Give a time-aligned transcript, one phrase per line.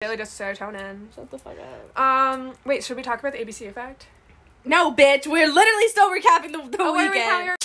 [0.00, 1.12] Really just serotonin.
[1.12, 1.98] Shut the fuck up.
[2.00, 4.06] Um, wait, should we talk about the ABC effect?
[4.64, 5.26] No, bitch.
[5.26, 7.56] We're literally still recapping the, the Oh, weekend.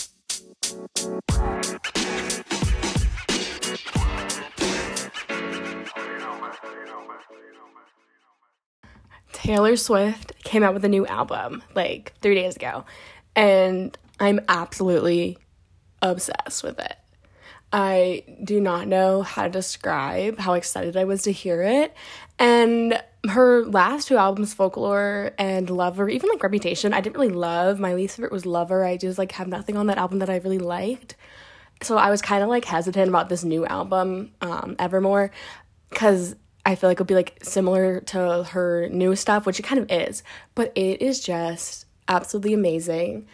[9.32, 12.86] Taylor Swift came out with a new album like three days ago,
[13.36, 15.38] and I'm absolutely
[16.02, 16.96] obsessed with it.
[17.72, 21.94] I do not know how to describe how excited I was to hear it.
[22.44, 27.80] And her last two albums, Folklore and Lover, even like Reputation, I didn't really love.
[27.80, 28.84] My least favorite was Lover.
[28.84, 31.16] I just like have nothing on that album that I really liked.
[31.82, 35.32] So I was kind of like hesitant about this new album, um, Evermore,
[35.90, 39.80] because I feel like it'll be like similar to her new stuff, which it kind
[39.80, 40.22] of is.
[40.54, 43.26] But it is just absolutely amazing.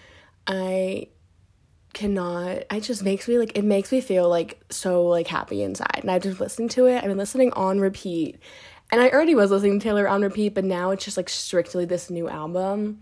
[0.46, 1.08] I
[1.94, 6.00] cannot it just makes me like it makes me feel like so like happy inside
[6.02, 8.38] and i've just listened to it i've been listening on repeat
[8.92, 11.86] and i already was listening to taylor on repeat but now it's just like strictly
[11.86, 13.02] this new album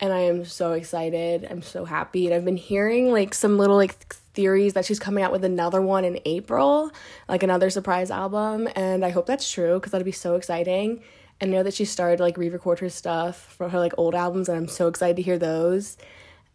[0.00, 3.76] and i am so excited i'm so happy and i've been hearing like some little
[3.76, 6.90] like th- theories that she's coming out with another one in april
[7.28, 11.02] like another surprise album and i hope that's true because that'd be so exciting
[11.40, 14.56] and know that she started like re-record her stuff from her like old albums and
[14.56, 15.96] i'm so excited to hear those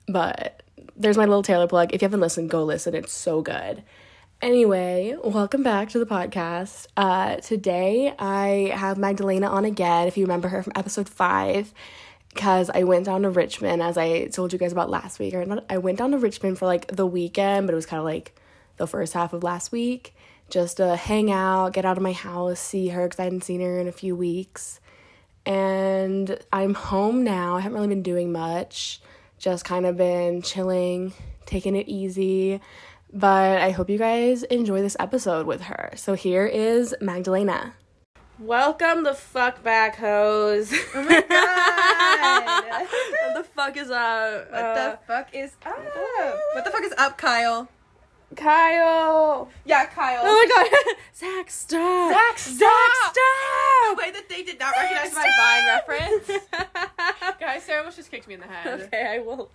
[0.07, 0.63] but
[0.95, 1.93] there's my little Taylor plug.
[1.93, 2.95] If you haven't listened, go listen.
[2.95, 3.83] It's so good.
[4.43, 6.87] Anyway, welcome back to the podcast.
[6.97, 11.73] Uh, today I have Magdalena on again, if you remember her from episode five,
[12.27, 15.33] because I went down to Richmond, as I told you guys about last week.
[15.33, 18.37] I went down to Richmond for like the weekend, but it was kind of like
[18.75, 20.13] the first half of last week,
[20.49, 23.61] just to hang out, get out of my house, see her, because I hadn't seen
[23.61, 24.81] her in a few weeks.
[25.45, 27.55] And I'm home now.
[27.55, 28.99] I haven't really been doing much
[29.43, 31.11] just kind of been chilling,
[31.45, 32.61] taking it easy.
[33.13, 35.91] But I hope you guys enjoy this episode with her.
[35.95, 37.75] So here is Magdalena.
[38.39, 40.73] Welcome the fuck back, hoes.
[40.95, 42.87] Oh my god!
[43.35, 44.51] what the fuck is up?
[44.51, 45.77] what Uh, the fuck is up?
[46.55, 47.69] What the fuck is up, Kyle?
[48.35, 49.47] Kyle.
[49.63, 50.21] Yeah, Kyle.
[50.23, 50.95] Oh my god.
[51.15, 52.11] Zach, stop.
[52.13, 52.57] Zach, stop.
[52.57, 53.13] Zach, stop.
[53.13, 53.95] stop.
[53.97, 56.43] The way that they did not recognize my Vine reference.
[57.39, 58.81] Guys, Sarah almost just kicked me in the head.
[58.81, 59.51] okay, I will.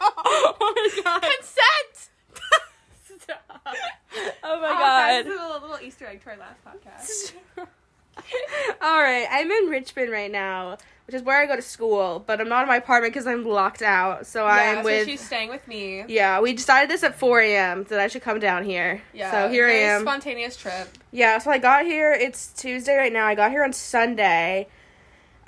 [0.00, 1.20] oh my god.
[1.20, 2.08] Consent!
[3.26, 3.40] Stop.
[3.64, 5.26] Oh Oh, my guys, god.
[5.26, 7.32] This is a little, little Easter egg to our last podcast.
[8.80, 12.40] All right, I'm in Richmond right now, which is where I go to school, but
[12.40, 14.26] I'm not in my apartment because I'm locked out.
[14.26, 15.06] So yeah, I'm so with.
[15.06, 16.04] she's staying with me.
[16.08, 17.84] yeah, we decided this at 4 a.m.
[17.84, 19.02] that I should come down here.
[19.12, 19.30] Yeah.
[19.30, 20.00] So here I am.
[20.02, 20.88] Spontaneous trip.
[21.12, 22.12] yeah, so I got here.
[22.12, 23.26] It's Tuesday right now.
[23.26, 24.68] I got here on Sunday.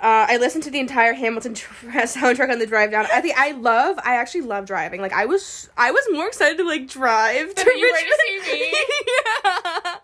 [0.01, 3.05] Uh, I listened to the entire Hamilton tr- soundtrack on the drive down.
[3.13, 3.99] I think I love.
[4.03, 5.01] I actually love driving.
[5.01, 8.17] Like I was, I was more excited to like drive Than to you were to
[8.45, 8.71] see me?
[8.73, 9.95] yeah.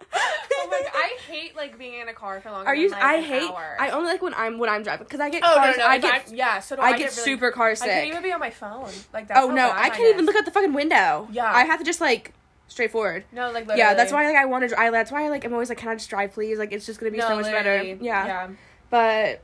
[0.58, 2.90] Oh my god, I hate like being in a car for longer Are you?
[2.90, 3.50] than like, I hate.
[3.50, 3.78] hour.
[3.80, 5.44] I only like when I'm when I'm driving because I get.
[5.46, 6.14] Oh cars, no, no, I get.
[6.14, 6.60] I'm- yeah.
[6.60, 7.88] So do I, I get really, super car sick.
[7.90, 8.90] I can't even be on my phone.
[9.14, 11.30] Like that's oh no, I can't even look out the fucking window.
[11.32, 11.50] Yeah.
[11.50, 12.34] I have to just like
[12.68, 13.24] straightforward.
[13.32, 13.80] No, like literally.
[13.80, 14.78] Yeah, that's why like I want to.
[14.78, 16.58] I that's why I like I'm always like, can I just drive, please?
[16.60, 17.82] Like it's just gonna be No, so much better.
[17.82, 17.96] Yeah.
[18.02, 18.50] Yeah.
[18.90, 19.42] But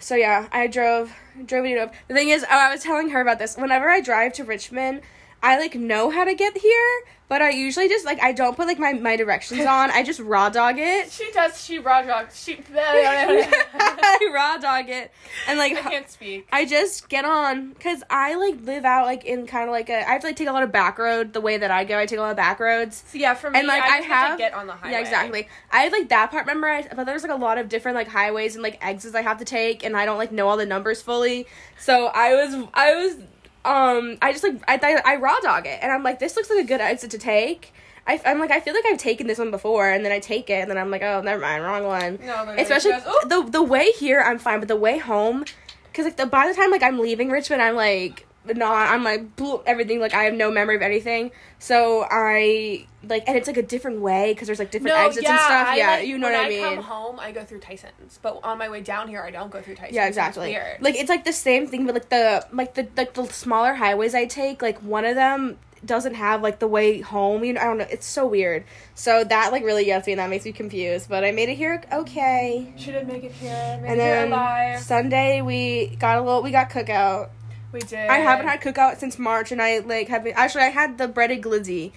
[0.00, 1.14] so yeah, I drove
[1.46, 1.94] drove it up.
[2.08, 3.56] The thing is, oh, I was telling her about this.
[3.56, 5.02] Whenever I drive to Richmond,
[5.44, 8.66] I like know how to get here, but I usually just like I don't put
[8.66, 9.90] like my my directions on.
[9.90, 11.10] I just raw dog it.
[11.12, 11.62] She does.
[11.62, 12.28] She raw dog.
[12.32, 12.54] She.
[12.74, 15.10] I raw dog it,
[15.46, 16.46] and like I can't speak.
[16.52, 19.98] I just get on because I like live out like in kind of like a
[20.08, 21.98] I have to like take a lot of back road the way that I go.
[21.98, 23.04] I take a lot of back roads.
[23.08, 24.92] So yeah, for me, And, like, I, I have- to get on the highway.
[24.92, 25.48] Yeah, exactly.
[25.70, 28.54] I have like that part memorized, but there's like a lot of different like highways
[28.54, 31.02] and like exits I have to take, and I don't like know all the numbers
[31.02, 31.46] fully.
[31.78, 33.16] So I was I was
[33.64, 36.50] um I just like I I, I raw dog it, and I'm like this looks
[36.50, 37.72] like a good exit to take.
[38.06, 40.50] I, I'm like I feel like I've taken this one before, and then I take
[40.50, 42.18] it, and then I'm like oh never mind, wrong one.
[42.24, 45.44] No, Especially goes, the the way here I'm fine, but the way home,
[45.86, 49.36] because like the by the time like I'm leaving Richmond, I'm like not I'm like
[49.36, 51.30] blew everything like I have no memory of anything.
[51.58, 55.38] So I like and it's like a different way because there's like different exits and
[55.38, 55.68] stuff.
[55.68, 56.62] I, yeah, like, you know when what I I mean.
[56.76, 59.60] come home, I go through Tyson's, but on my way down here, I don't go
[59.62, 59.94] through Tyson's.
[59.94, 60.50] yeah, It's exactly.
[60.50, 60.82] weird.
[60.82, 64.14] Like it's like the same thing, but like the like the like the smaller highways
[64.14, 67.44] I take, like one of them doesn't have like the way home.
[67.44, 67.86] You know, I don't know.
[67.90, 68.64] It's so weird.
[68.94, 71.08] So that like really gets me, and that makes me confused.
[71.08, 72.72] But I made it here okay.
[72.76, 73.78] she did make it here.
[73.82, 74.80] Made And it here then alive.
[74.80, 77.30] Sunday we got a little we got cookout.
[77.74, 78.08] We did.
[78.08, 81.08] I haven't had cookout since March, and I like have been actually I had the
[81.08, 81.92] breaded glizzy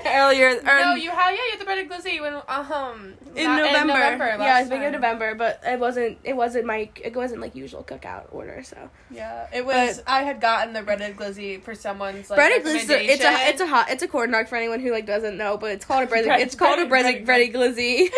[0.05, 0.61] earlier.
[0.63, 3.79] No, you had yeah, you had the breaded glizzy when um in not- November.
[3.79, 5.01] In November yeah, it was beginning of.
[5.01, 6.17] November, but it wasn't.
[6.23, 6.89] It wasn't my.
[7.03, 8.61] It wasn't like usual cookout order.
[8.63, 10.01] So Yeah, it was.
[10.05, 13.07] I had gotten the breaded glizzy for someone's like breaded glizzy.
[13.09, 15.57] It's a it's a hot it's a corn dog for anyone who like doesn't know,
[15.57, 16.27] but it's called a breaded.
[16.27, 18.09] Bread- it's called a breaded breaded- breaded glizzy.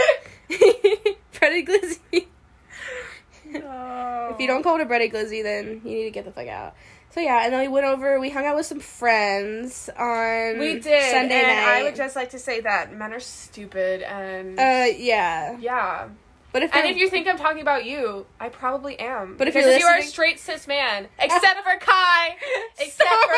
[1.39, 2.25] breaded glizzy.
[4.41, 6.47] If you don't call it a breaded glizzy, then you need to get the fuck
[6.47, 6.73] out.
[7.11, 8.19] So yeah, and then we went over.
[8.19, 11.67] We hung out with some friends on We did, Sunday and night.
[11.67, 16.09] I would just like to say that men are stupid, and uh yeah, yeah.
[16.51, 19.35] But if And if you think I'm talking about you, I probably am.
[19.37, 22.35] But if Because you're you are a straight cis man, except for Kai,
[22.79, 23.33] except for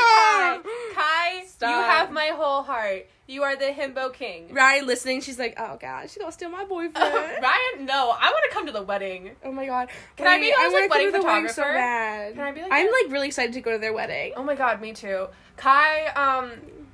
[0.96, 1.62] Kai, Stop!
[1.62, 3.08] Kai, you have my whole heart.
[3.26, 4.50] You are the himbo king.
[4.54, 6.94] Ryan listening, she's like, oh god, she's gonna steal my boyfriend.
[7.42, 9.32] Ryan, no, I want to come to the wedding.
[9.46, 9.90] Oh my god.
[10.18, 11.78] Can I be Wait, Elle's, like, wedding to the wedding so photographer?
[11.80, 12.34] bad.
[12.36, 14.34] Can I be, like, I'm a- like really excited to go to their wedding.
[14.36, 15.28] Oh my god, me too.
[15.56, 16.52] Kai, um,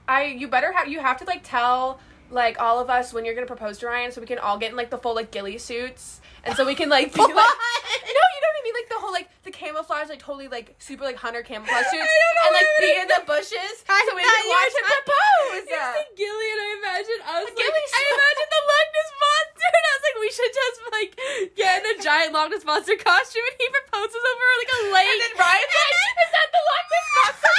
[0.07, 1.99] I you better have you have to like tell
[2.31, 4.71] like all of us when you're gonna propose to Ryan, so we can all get
[4.71, 7.29] in like the full like ghillie suits, and so we can like be like.
[7.99, 8.73] No, you know what I mean?
[8.79, 12.35] Like the whole like the camouflage, like totally like super like hunter camouflage suits, don't
[12.37, 15.65] know and like be in the bushes I so we can you watch him propose.
[15.69, 19.67] You said Gilly, and I imagine A like, ghillie I imagine the Loch Ness monster,
[19.69, 21.11] and I was like, we should just like
[21.57, 25.09] get in a giant Loch Ness monster costume, and he proposes over like a lake.
[25.09, 27.57] And then Ryan's like, "Is that the Loch Ness monster?"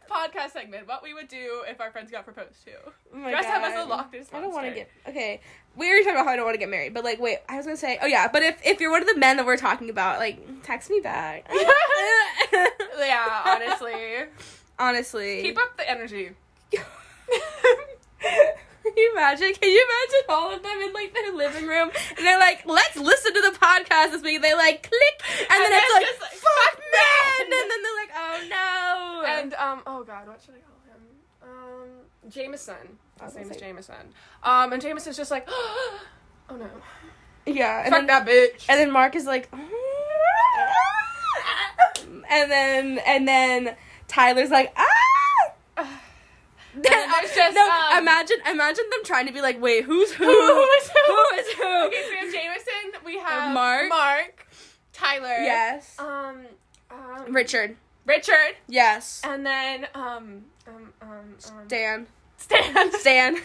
[0.09, 2.71] Podcast segment: What we would do if our friends got proposed to.
[3.15, 4.87] Oh Dress up as a Loch Ness I don't want to monster.
[5.05, 5.41] get okay.
[5.75, 7.57] We already talked about how I don't want to get married, but like, wait, I
[7.57, 9.57] was gonna say, oh yeah, but if if you're one of the men that we're
[9.57, 11.49] talking about, like, text me back.
[12.99, 13.93] Yeah, honestly,
[14.77, 16.31] honestly, keep up the energy.
[18.99, 19.53] Can you imagine?
[19.53, 22.97] Can you imagine all of them in like their living room and they're like, "Let's
[22.97, 26.05] listen to the podcast this week." They like click, and, And then then it's like,
[26.05, 27.61] just like, "Fuck "Fuck men," men.
[27.61, 31.01] and then they're like, "Oh no!" And um, oh god, what should I call him?
[31.43, 32.97] Um, Jameson.
[33.23, 33.95] His name is Jameson.
[34.43, 35.99] Um, and Jameson's just like, oh
[36.51, 36.69] no,
[37.45, 38.65] yeah, and fuck then, that bitch.
[38.67, 39.49] and then Mark is like,
[42.29, 43.75] and then and then
[44.09, 44.85] Tyler's like, ah.
[46.89, 50.25] Then just, no, um, imagine imagine them trying to be like, wait, who's who?
[50.25, 50.99] Who is who?
[51.05, 51.85] Who is who?
[51.87, 53.01] okay, so we have Jameson.
[53.05, 53.89] We have Mark.
[53.89, 54.47] Mark,
[54.93, 55.27] Tyler.
[55.27, 55.95] Yes.
[55.99, 56.45] Um,
[56.91, 57.75] um, Richard.
[58.05, 59.21] Richard, Yes.
[59.23, 61.09] and then um, um, um,
[61.49, 62.07] um Dan.
[62.37, 62.91] Stan.
[62.99, 63.35] Stan.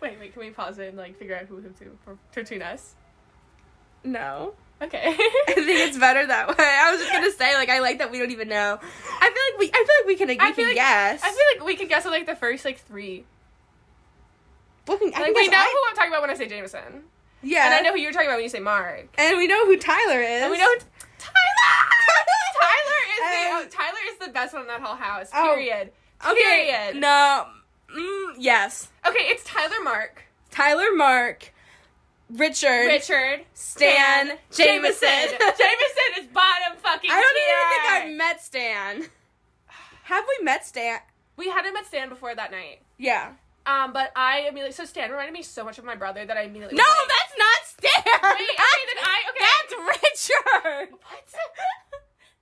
[0.00, 0.32] wait, wait.
[0.32, 2.94] Can we pause it and like figure out who who to for between us?
[4.02, 4.54] no.
[4.82, 5.02] Okay.
[5.48, 6.54] I think it's better that way.
[6.58, 8.78] I was just gonna say, like, I like that we don't even know.
[8.80, 11.22] I feel like we, I feel like we can, we I can like- guess.
[11.22, 13.24] I feel like we can guess at like the first like three.
[14.86, 17.04] I Like can we know I- who I'm talking about when I say Jameson,
[17.42, 19.64] yeah, and I know who you're talking about when you say Mark, and we know
[19.64, 20.78] who Tyler is, and we know who
[21.18, 21.34] Tyler.
[22.60, 25.30] Tyler is Um, the oh, Tyler is the best one in that whole house.
[25.34, 25.54] Oh.
[25.54, 25.90] Period.
[26.26, 26.96] Okay, Period.
[27.00, 27.46] no,
[27.96, 31.52] mm, yes, Okay, it's Tyler, Mark, Tyler, Mark,
[32.30, 35.08] Richard, Richard, Stan, Jameson.
[35.38, 37.10] Jameson is bottom fucking.
[37.10, 37.54] I don't tier.
[37.54, 39.02] even think I've met Stan.
[40.04, 41.00] Have we met Stan?
[41.36, 42.80] We had him at Stan before that night.
[42.98, 43.32] Yeah.
[43.66, 46.42] Um, but I immediately so Stan reminded me so much of my brother that I
[46.42, 48.04] immediately No, like, that's not Stan.
[48.04, 49.44] Wait, okay, then I okay.
[49.44, 50.88] That's Richard.
[50.92, 51.24] What?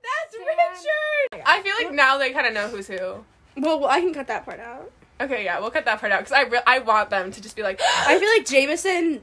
[0.02, 0.46] That's Stan.
[0.46, 1.46] Richard.
[1.46, 3.25] I feel like now they kind of know who's who.
[3.56, 4.90] Well, well, I can cut that part out.
[5.20, 7.55] Okay, yeah, we'll cut that part out because I re- I want them to just
[7.55, 7.81] be like.
[8.06, 9.23] I feel like Jameson,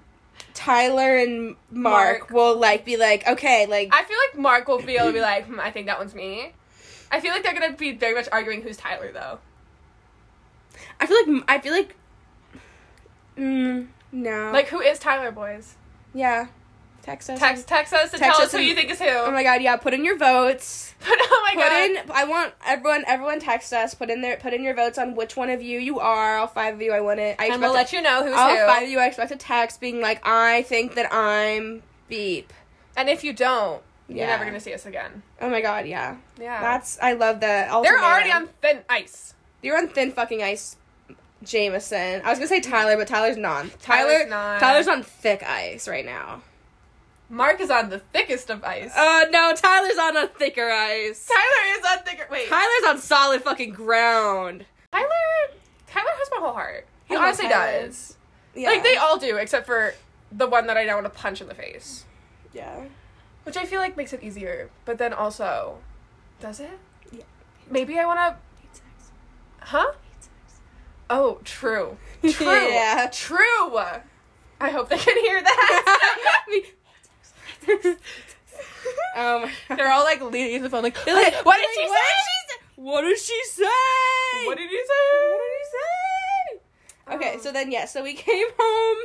[0.53, 2.31] Tyler, and Mark, Mark.
[2.31, 5.21] will like be like, okay, like I feel like Mark will be able to be
[5.21, 6.53] like, hmm, I think that one's me.
[7.11, 9.39] I feel like they're gonna be very much arguing who's Tyler though.
[10.99, 11.95] I feel like I feel like.
[13.37, 14.51] Mm, no.
[14.51, 15.75] Like, who is Tyler, boys?
[16.13, 16.47] yeah.
[17.09, 17.39] Text us.
[17.39, 19.07] Text text us to Text tell us us who and- you think is who.
[19.09, 19.63] Oh my god!
[19.63, 20.94] Yeah, put in your votes.
[20.99, 21.89] But oh my put god.
[22.06, 22.11] in.
[22.11, 23.04] I want everyone.
[23.07, 23.95] Everyone text us.
[23.95, 24.37] Put in there.
[24.37, 26.37] Put in your votes on which one of you you are.
[26.37, 26.92] All five of you.
[26.94, 27.35] I want it.
[27.39, 28.66] I and we'll let you know who's All who.
[28.68, 28.99] five of you.
[28.99, 32.54] I expect a text being like, I think that I'm beep.
[32.95, 35.23] And if you don't, you're never gonna see us again.
[35.42, 35.87] Oh my god!
[35.87, 36.18] Yeah.
[36.39, 36.61] Yeah.
[36.61, 36.99] That's.
[37.01, 37.71] I love that.
[37.81, 39.33] They're already on thin ice.
[39.63, 40.75] You're on thin fucking ice,
[41.44, 42.21] Jameson.
[42.23, 43.66] I was gonna say Tyler, but Tyler's not.
[43.81, 44.59] Tyler, Tyler's not.
[44.59, 46.42] Tyler's on thick ice right now.
[47.30, 48.92] Mark is on the thickest of ice.
[48.95, 51.28] Uh, no, Tyler's on a thicker ice.
[51.28, 52.28] Tyler is on thicker.
[52.31, 52.50] Wait.
[52.50, 54.66] Tyler's on solid fucking ground.
[54.92, 55.06] Tyler.
[55.88, 56.88] Tyler has my whole heart.
[57.07, 58.18] He I honestly does.
[58.56, 58.69] Yeah.
[58.69, 59.94] Like they all do, except for
[60.31, 62.06] the one that I now want to punch in the face,
[62.54, 62.86] Yeah.
[63.44, 64.69] which I feel like makes it easier.
[64.86, 65.78] But then also,
[66.40, 66.80] does it?
[67.12, 67.24] Yeah.
[67.69, 69.66] Maybe I want to.
[69.66, 69.92] Huh?
[71.12, 71.98] Oh, true.
[72.21, 72.48] True.
[72.48, 73.09] Yeah.
[73.12, 73.78] True.
[74.62, 76.36] I hope they can hear that.
[79.16, 81.99] um, They're all like leaning to the phone, like, They're like, what did she what
[81.99, 82.56] say?
[82.75, 83.66] What did she say?
[84.45, 85.31] What did he say?
[85.31, 87.16] What did he say?
[87.16, 88.97] Okay, Um, so then yeah, so we came home.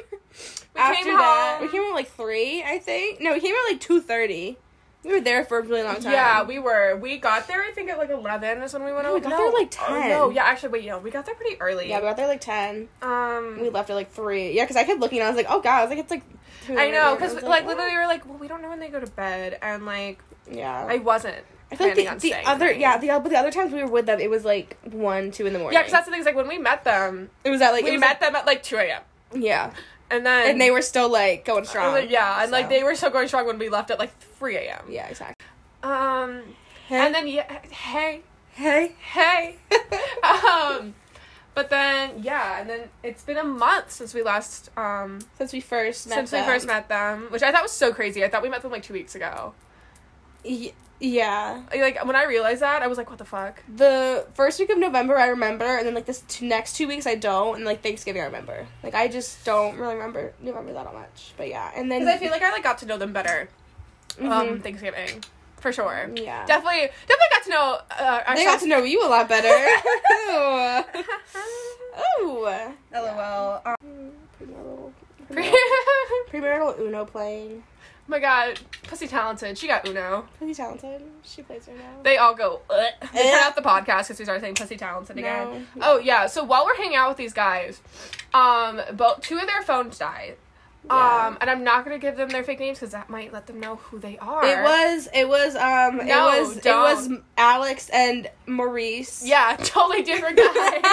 [0.75, 1.67] We after came that, home.
[1.67, 3.21] we came home at like three, I think.
[3.21, 4.59] No, we came home at like two thirty.
[5.05, 6.13] We were there for a really long time.
[6.13, 6.97] Yeah, we were.
[6.97, 7.63] We got there.
[7.63, 9.05] I think at like eleven is when we went.
[9.05, 10.09] No, we got there at, like, Oh, 10.
[10.09, 11.89] no, yeah, actually, wait, no, we got there pretty early.
[11.91, 12.89] Yeah, we got there like ten.
[13.03, 14.53] um, We left at like three.
[14.53, 15.19] Yeah, because I kept looking.
[15.19, 15.79] and I was like, oh god.
[15.79, 16.23] I was like, it's like.
[16.71, 18.89] I know because was like, literally we were like, well, we don't know when they
[18.89, 20.19] go to bed, and like
[20.51, 20.87] Yeah.
[20.89, 21.45] I wasn't.
[21.71, 24.07] I feel like the, the other yeah the but the other times we were with
[24.07, 25.75] them it was like one two in the morning.
[25.75, 26.21] Yeah, because that's the thing.
[26.21, 28.63] Is like when we met them, it was at like we met them at like
[28.63, 29.03] two a.m.
[29.35, 29.73] yeah,
[30.11, 31.93] and then and they were still like going strong.
[31.95, 34.13] like, yeah, and like they were still going strong when we left at like
[34.45, 34.85] three a.m.
[34.89, 35.47] yeah exactly.
[35.83, 36.43] Um,
[36.89, 37.07] Hey.
[37.07, 38.21] and then yeah, hey,
[38.53, 39.57] hey hey,
[40.23, 40.95] um,
[41.55, 45.61] but then yeah, and then it's been a month since we last um since we
[45.61, 46.43] first met since them.
[46.47, 48.23] we first met them, which I thought was so crazy.
[48.25, 49.55] I thought we met them like two weeks ago.
[50.45, 53.63] Y- yeah, Like when I realized that, I was like, what the fuck?
[53.75, 57.07] the first week of November I remember, and then like this two, next two weeks
[57.07, 58.67] I don't, and like Thanksgiving I remember.
[58.83, 61.33] Like I just don't really remember remember that much.
[61.37, 63.49] But yeah, and then Because I feel like I like got to know them better.
[64.21, 64.63] Um, Mhm.
[64.63, 65.25] Thanksgiving
[65.57, 66.11] for sure.
[66.15, 66.45] yeah.
[66.47, 67.79] Definitely, definitely got to know.
[67.99, 69.49] Uh, our they got to know you a lot better.
[72.21, 72.27] Ooh.
[72.27, 72.49] Ooh.
[72.93, 73.63] LOL.
[73.67, 74.93] Um, Premarital, oh
[76.33, 77.63] premarital Uno playing.
[77.67, 79.57] Oh my god, Pussy talented.
[79.57, 80.27] She got Uno.
[80.37, 81.01] Pretty talented.
[81.23, 81.81] She plays Uno.
[82.03, 82.61] They all go.
[82.69, 82.93] Ugh.
[83.15, 83.31] They Eh.
[83.33, 85.67] turn off the podcast because we started saying Pussy talented again.
[85.75, 85.83] No.
[85.95, 86.27] Oh yeah.
[86.27, 87.81] So while we're hanging out with these guys,
[88.35, 90.37] um, both two of their phones died.
[90.87, 91.27] Yeah.
[91.29, 93.59] Um, and I'm not gonna give them their fake names because that might let them
[93.59, 94.45] know who they are.
[94.45, 96.91] It was it was um No, it was don't.
[96.91, 99.23] it was Alex and Maurice.
[99.25, 100.47] Yeah, totally different guys.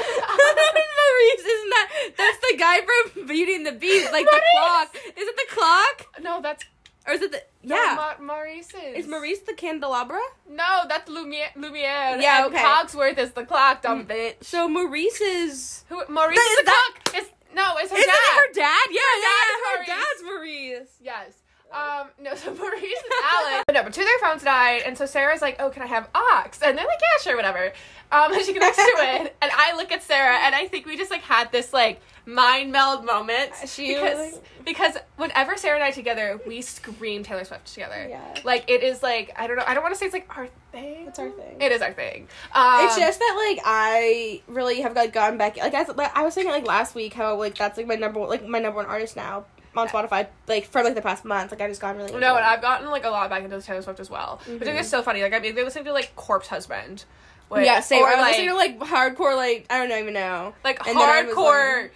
[0.00, 2.80] Maurice isn't that that's the guy
[3.14, 4.94] from Beauty and the Beast, like the clock.
[4.94, 6.06] Is it the clock?
[6.22, 6.64] no, that's
[7.06, 7.94] Or is it the no, Yeah.
[8.18, 8.74] Ma- Maurice's.
[8.96, 10.20] is Maurice the candelabra?
[10.48, 11.48] No, that's Lumiere.
[11.56, 12.18] Lumiere.
[12.20, 12.62] Yeah, and okay.
[12.64, 14.44] Cogsworth is the clock, dumb bitch.
[14.44, 16.02] So Maurice is Who?
[16.08, 17.22] Maurice That is is the that- clock.
[17.22, 17.30] Is
[17.60, 18.16] no, it's her Isn't dad.
[18.16, 18.86] it her dad?
[18.90, 19.88] Yeah, Her yeah, dad yeah, her Maurice.
[19.92, 20.92] dad's Maurice.
[21.00, 21.32] Yes.
[21.72, 23.64] Um, no, so Maurice and Alex.
[23.72, 26.08] no, but two of their phones died, and so Sarah's like, oh, can I have
[26.14, 26.44] aux?
[26.64, 27.72] And they're like, yeah, sure, whatever.
[28.10, 30.96] Um, and she connects to it, and I look at Sarah, and I think we
[30.96, 33.52] just like had this like mind meld moment.
[33.66, 38.06] She because was- because whenever Sarah and I together, we scream Taylor Swift together.
[38.08, 38.34] Yeah.
[38.44, 39.64] Like it is like I don't know.
[39.66, 41.06] I don't want to say it's like our thing.
[41.08, 41.60] It's our thing.
[41.60, 42.28] It is our thing.
[42.54, 46.22] Um, it's just that like I really have like gone back like I, like I
[46.22, 48.76] was saying like last week how like that's like my number one like my number
[48.76, 49.44] one artist now
[49.76, 52.44] on Spotify like for like the past month like I just got really No, and.
[52.44, 54.88] I've gotten like a lot back into Taylor Swift as well, which I think is
[54.90, 55.22] so funny.
[55.22, 57.04] Like I'm either listening to like Corpse Husband,
[57.48, 60.12] which, yeah same or I was like listening to like hardcore like I don't even
[60.14, 61.92] know like and I hardcore like-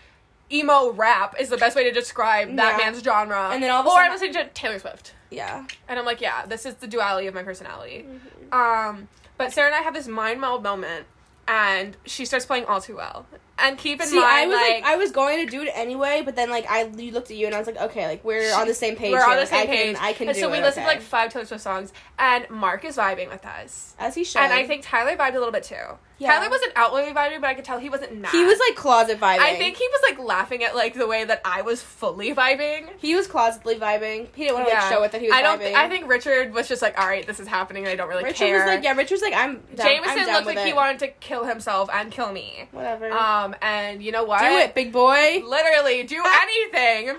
[0.53, 2.85] emo rap is the best way to describe that Yeah.
[2.85, 3.51] man's genre.
[3.53, 6.05] And then all of a or sudden- I'm listening to Taylor Swift, yeah and I'm
[6.05, 8.05] like, yeah, this is the duality of my personality.
[8.09, 8.55] Mm-hmm.
[8.55, 11.07] Um, but Sarah and I have this mind meld moment,
[11.49, 13.27] and she starts playing all too well.
[13.57, 15.71] And keep in see mind, I was like, like, I was going to do it
[15.75, 18.25] anyway but then like I you looked at you and I was like okay like
[18.25, 19.27] we're on the same page we're here.
[19.29, 19.95] on the like, same I page.
[19.95, 21.93] can, I can and do so we it, listen to like five Taylor Swift songs,
[22.19, 23.95] and Mark is vibing with us.
[24.01, 25.77] as he should And I think Tyler vibed a little bit too.
[26.19, 26.29] Yeah.
[26.39, 28.31] Tyler wasn't outwardly vibing, but I could tell he wasn't mad.
[28.31, 31.25] he was like closet vibing I think he was like laughing at like the way
[31.25, 32.89] that I was fully vibing.
[32.99, 35.43] he was closetly vibing he didn't want to like show it that he was I
[35.43, 35.61] don't.
[35.61, 37.83] vibing I think Richard was just like, all right, this is happening.
[37.85, 38.53] and I don't really Richard care.
[38.55, 41.01] Richard was like yeah Richard was like I'm down, Jameson I'm looked like he wanted
[41.01, 42.69] to kill himself and kill me.
[42.71, 44.41] whatever Um, and you know what?
[44.41, 47.17] do it big boy Literally, do anything.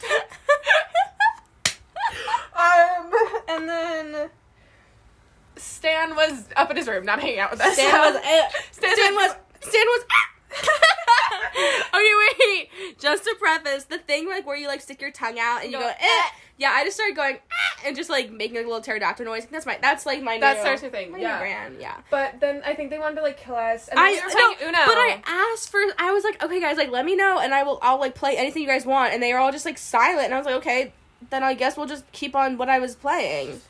[2.56, 3.10] um,
[3.48, 4.30] and then
[5.58, 7.74] Stan was up in his room, not hanging out with us.
[7.74, 8.16] Stan was.
[8.16, 9.36] Uh, Stan Stan was-.
[9.60, 10.04] Stan was.
[11.94, 12.98] okay, wait.
[12.98, 15.78] Just to preface, the thing like where you like stick your tongue out and you
[15.78, 16.22] Go, go, eh.
[16.58, 19.46] Yeah, I just started going ah, and just like making like, a little pterodactyl noise.
[19.48, 19.78] That's my.
[19.80, 20.38] That's like my.
[20.38, 21.38] That's new, Darcy's thing, my yeah.
[21.38, 21.76] brand.
[21.80, 21.96] Yeah.
[22.10, 23.86] But then I think they wanted to like kill us.
[23.86, 24.78] And I no, Uno.
[24.84, 25.78] but I asked for.
[25.98, 27.78] I was like, okay, guys, like let me know, and I will.
[27.80, 30.34] I'll like play anything you guys want, and they were all just like silent, and
[30.34, 30.92] I was like, okay,
[31.30, 33.60] then I guess we'll just keep on what I was playing.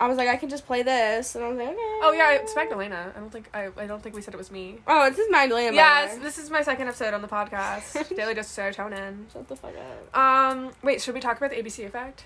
[0.00, 1.76] I was like, I can just play this, and I was like, okay.
[1.78, 3.12] Oh yeah, it's Magdalena.
[3.14, 4.78] I don't think I, I don't think we said it was me.
[4.86, 5.70] Oh, this is Magdalena.
[5.72, 6.22] by Yeah, the way.
[6.22, 8.08] this is my second episode on the podcast.
[8.16, 9.30] Daily Dose of Serotonin.
[9.32, 10.16] Shut the fuck up.
[10.18, 12.24] Um, wait, should we talk about the ABC effect?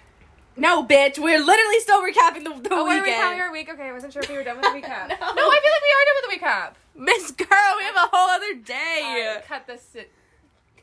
[0.56, 1.18] No, bitch.
[1.18, 3.06] We're literally still recapping the, the Oh, weekend.
[3.16, 3.68] counting our week?
[3.68, 5.08] Okay, I wasn't sure if we were done with the recap.
[5.08, 5.16] No.
[5.16, 5.24] no.
[5.26, 6.74] I feel like we are done with the recap.
[6.96, 9.26] Miss Girl, we have a whole other day.
[9.32, 9.96] Alright, cut this.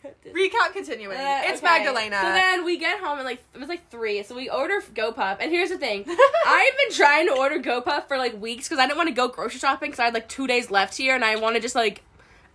[0.33, 1.17] Recap continuing.
[1.17, 1.67] Uh, it's okay.
[1.79, 2.17] Magdalena.
[2.21, 4.23] So then we get home and like it was like three.
[4.23, 5.37] So we order GoPuff.
[5.39, 6.05] And here's the thing,
[6.47, 9.27] I've been trying to order GoPuff for like weeks because I didn't want to go
[9.27, 11.75] grocery shopping because I had like two days left here and I wanted to just
[11.75, 12.03] like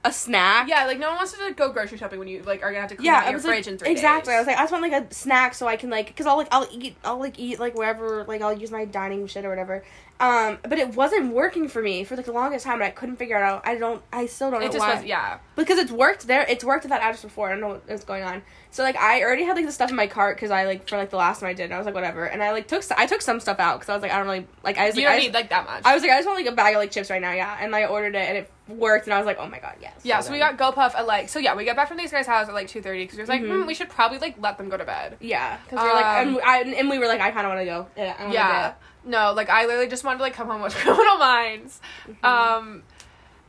[0.04, 0.68] a snack.
[0.68, 2.90] yeah, like no one wants to go grocery shopping when you like are gonna have
[2.90, 4.34] to clean Yeah, out your was fridge like, in three exactly.
[4.34, 6.36] I was like, I just want like a snack so I can like, cause I'll
[6.36, 9.48] like I'll eat I'll like eat like wherever like I'll use my dining shit or
[9.48, 9.84] whatever,
[10.18, 13.16] Um, but it wasn't working for me for like the longest time, and I couldn't
[13.16, 13.66] figure it out.
[13.66, 14.02] I don't.
[14.12, 14.94] I still don't know just why.
[14.94, 15.38] was yeah.
[15.56, 16.46] because it's worked there.
[16.48, 17.48] It's worked at that address before.
[17.48, 18.42] I don't know what's going on.
[18.70, 20.96] So like I already had like the stuff in my cart because I like for
[20.96, 22.24] like the last time I did, and I was like whatever.
[22.24, 24.26] And I like took I took some stuff out because I was like I don't
[24.26, 25.82] really like I was You like don't I, need like that much.
[25.84, 27.56] I was like I just want like a bag of like chips right now, yeah.
[27.60, 29.92] And I ordered it and it worked, and I was like oh my god yes.
[30.02, 32.26] yeah, so we got GoPuff at like so yeah, we got back from these guys'
[32.26, 33.60] house at like two thirty because we was like, Mhm.
[33.60, 35.16] hmm, we should probably like let them go to bed.
[35.20, 37.50] yeah because we were like Um, and I and we were like I kind of
[37.50, 38.74] want to go yeah Yeah.
[39.06, 41.80] No, like I literally just wanted to like come home with Criminal Minds.
[42.08, 42.24] Mm-hmm.
[42.26, 42.82] Um,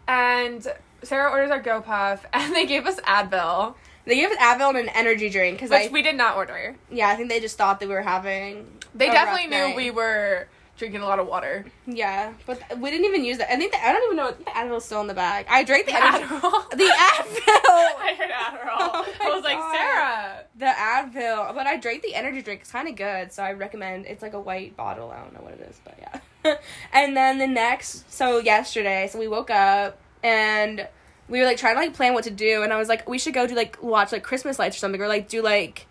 [0.08, 0.66] and
[1.04, 4.90] Sarah orders our GoPuff, and they gave us Advil, They gave us Advil and an
[4.90, 6.76] energy drink because which I we did not order.
[6.92, 9.76] yeah I think they just thought that we were having They definitely knew night.
[9.76, 11.66] we were drinking a lot of water.
[11.86, 13.52] yeah but we didn't even use that.
[13.52, 15.46] I think the, I don't even know the Advil's still in the bag.
[15.50, 16.24] I drank the energy.
[16.78, 17.48] The Advil.
[18.00, 18.78] I heard Adderall.
[18.80, 20.44] Oh I was like, Sarah.
[20.56, 22.62] The Advil, but I drank the energy drink.
[22.62, 24.06] It's kind of good, so I recommend.
[24.06, 25.12] It's like a white bottle.
[25.12, 26.56] I don't know what it is, but yeah.
[26.94, 30.88] and then the next, so yesterday, so we woke up and
[31.30, 33.18] we were like trying to like plan what to do, and I was like, we
[33.18, 35.87] should go do like watch like Christmas lights or something, or like do like.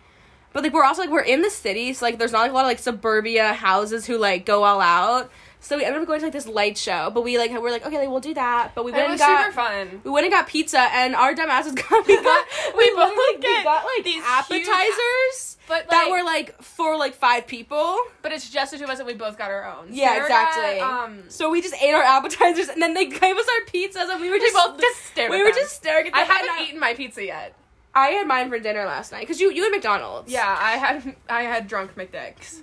[0.57, 2.53] But like we're also like we're in the city, so like there's not like a
[2.55, 5.29] lot of like suburbia houses who like go all out.
[5.59, 7.85] So we ended up going to like this light show, but we like we're like
[7.85, 8.71] okay, like, we'll do that.
[8.73, 10.01] But we It went was and got super fun.
[10.03, 12.45] we went and got pizza, and our dumbasses got we got
[12.75, 17.45] We both literally- we got like these appetizers But that were like for like five
[17.45, 17.99] people.
[18.23, 19.89] But it's just the two of us, and we both got our own.
[19.91, 20.79] Yeah, Sarah exactly.
[20.79, 24.09] got, um, So we just ate our appetizers, and then they gave us our pizzas,
[24.11, 25.29] and we were we just both just stared.
[25.29, 26.35] we at were just staring at I them.
[26.35, 27.55] haven't eaten my pizza yet.
[27.97, 30.31] I had mine for dinner last night because you you had McDonald's.
[30.31, 32.59] Yeah, I had I had drunk McDicks.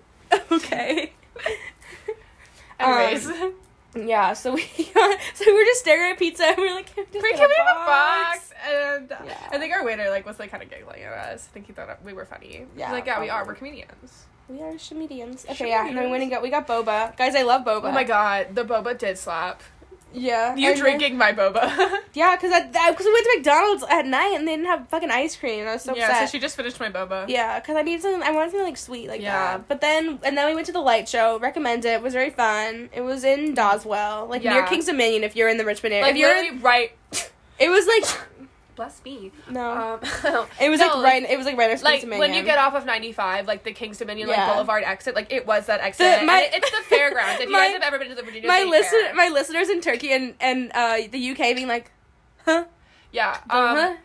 [0.52, 1.12] okay.
[2.80, 3.54] Anyways, Um,
[3.94, 4.32] Yeah.
[4.34, 4.62] So we
[4.94, 7.56] so we were just staring at pizza, and we were like, can we, can we
[7.58, 8.52] have a box?
[8.70, 9.48] And Yeah.
[9.50, 11.48] I think our waiter like was like kind of giggling at us.
[11.50, 12.66] I think he thought we were funny.
[12.76, 13.44] Yeah, He's like yeah, we are.
[13.44, 14.24] We're comedians.
[14.48, 15.44] We are comedians.
[15.50, 15.86] Okay, yeah.
[15.86, 17.16] And then we went and got we got boba.
[17.16, 17.84] Guys, I love boba.
[17.88, 19.62] Oh my god, the boba did slap.
[20.14, 20.54] Yeah.
[20.56, 21.98] You drinking my boba?
[22.14, 25.10] Yeah, because I because we went to McDonald's at night and they didn't have fucking
[25.10, 25.66] ice cream.
[25.68, 26.28] I was so yeah, upset.
[26.28, 27.28] so she just finished my boba.
[27.28, 28.22] yeah, because I needed something.
[28.22, 29.58] I wanted something like sweet, like Yeah.
[29.58, 29.68] that.
[29.68, 31.38] But then and then we went to the light show.
[31.38, 31.90] Recommend it.
[31.94, 32.88] It was very fun.
[32.92, 35.22] It was in Doswell, like near Kings Dominion.
[35.22, 36.92] If you're in the Richmond area, Like if you're, literally right.
[37.60, 38.26] it was like
[38.78, 39.32] Bless me.
[39.50, 40.00] no, Um,
[40.60, 41.22] it was no, like right.
[41.28, 43.64] It was like right next to like Kings when you get off of 95 like
[43.64, 44.52] the kings dominion like Yeah.
[44.52, 47.56] boulevard exit like it was that exit The- my- it- it's the fairgrounds if you
[47.64, 49.14] guys have ever been to the virginia my State listen, Fair.
[49.16, 51.90] my listeners in Turkey and and uh, the UK being like,
[52.44, 52.66] huh,
[53.10, 53.96] yeah um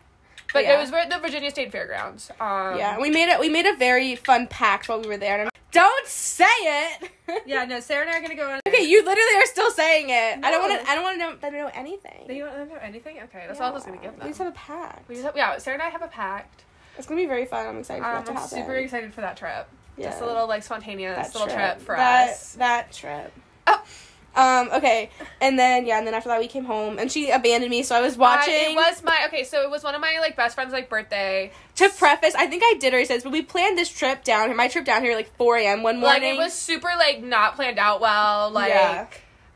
[0.52, 0.76] but yeah.
[0.76, 2.98] it was where the virginia state fairgrounds um yeah.
[2.98, 3.38] We made it.
[3.38, 5.48] We made a very fun pact while we were there.
[5.74, 7.10] Don't say it.
[7.46, 10.10] yeah no sarah and i are gonna go on Okay, you literally are still saying
[10.10, 10.38] it.
[10.44, 10.90] I don't want to.
[10.90, 12.24] I don't want to know them to know anything.
[12.28, 14.20] They don't know anything okay that's all i was gonna give them.
[14.22, 15.08] We just have a pact.
[15.08, 16.64] we just have, yeah sarah and i have a pact
[16.96, 17.66] It's gonna be very fun.
[17.66, 18.48] I'm excited for um, that i'm happen.
[18.58, 20.10] super excited for that trip Yeah.
[20.10, 23.32] just a little like spontaneous That little trip, for that, us That trip.
[23.66, 23.82] Oh.
[24.36, 24.68] Um.
[24.72, 25.10] Okay.
[25.40, 25.98] And then yeah.
[25.98, 27.82] And then after that we came home and she abandoned me.
[27.82, 28.54] So I was watching.
[28.54, 30.88] I- it was my okay so it was one of my like best friends like
[30.88, 32.34] birthday to preface.
[32.34, 34.56] I think I did already say this, but we planned this trip down here.
[34.56, 35.82] My trip down here like 4 a.m.
[35.82, 36.22] one morning.
[36.22, 39.06] like it was super like not planned out well like Yeah.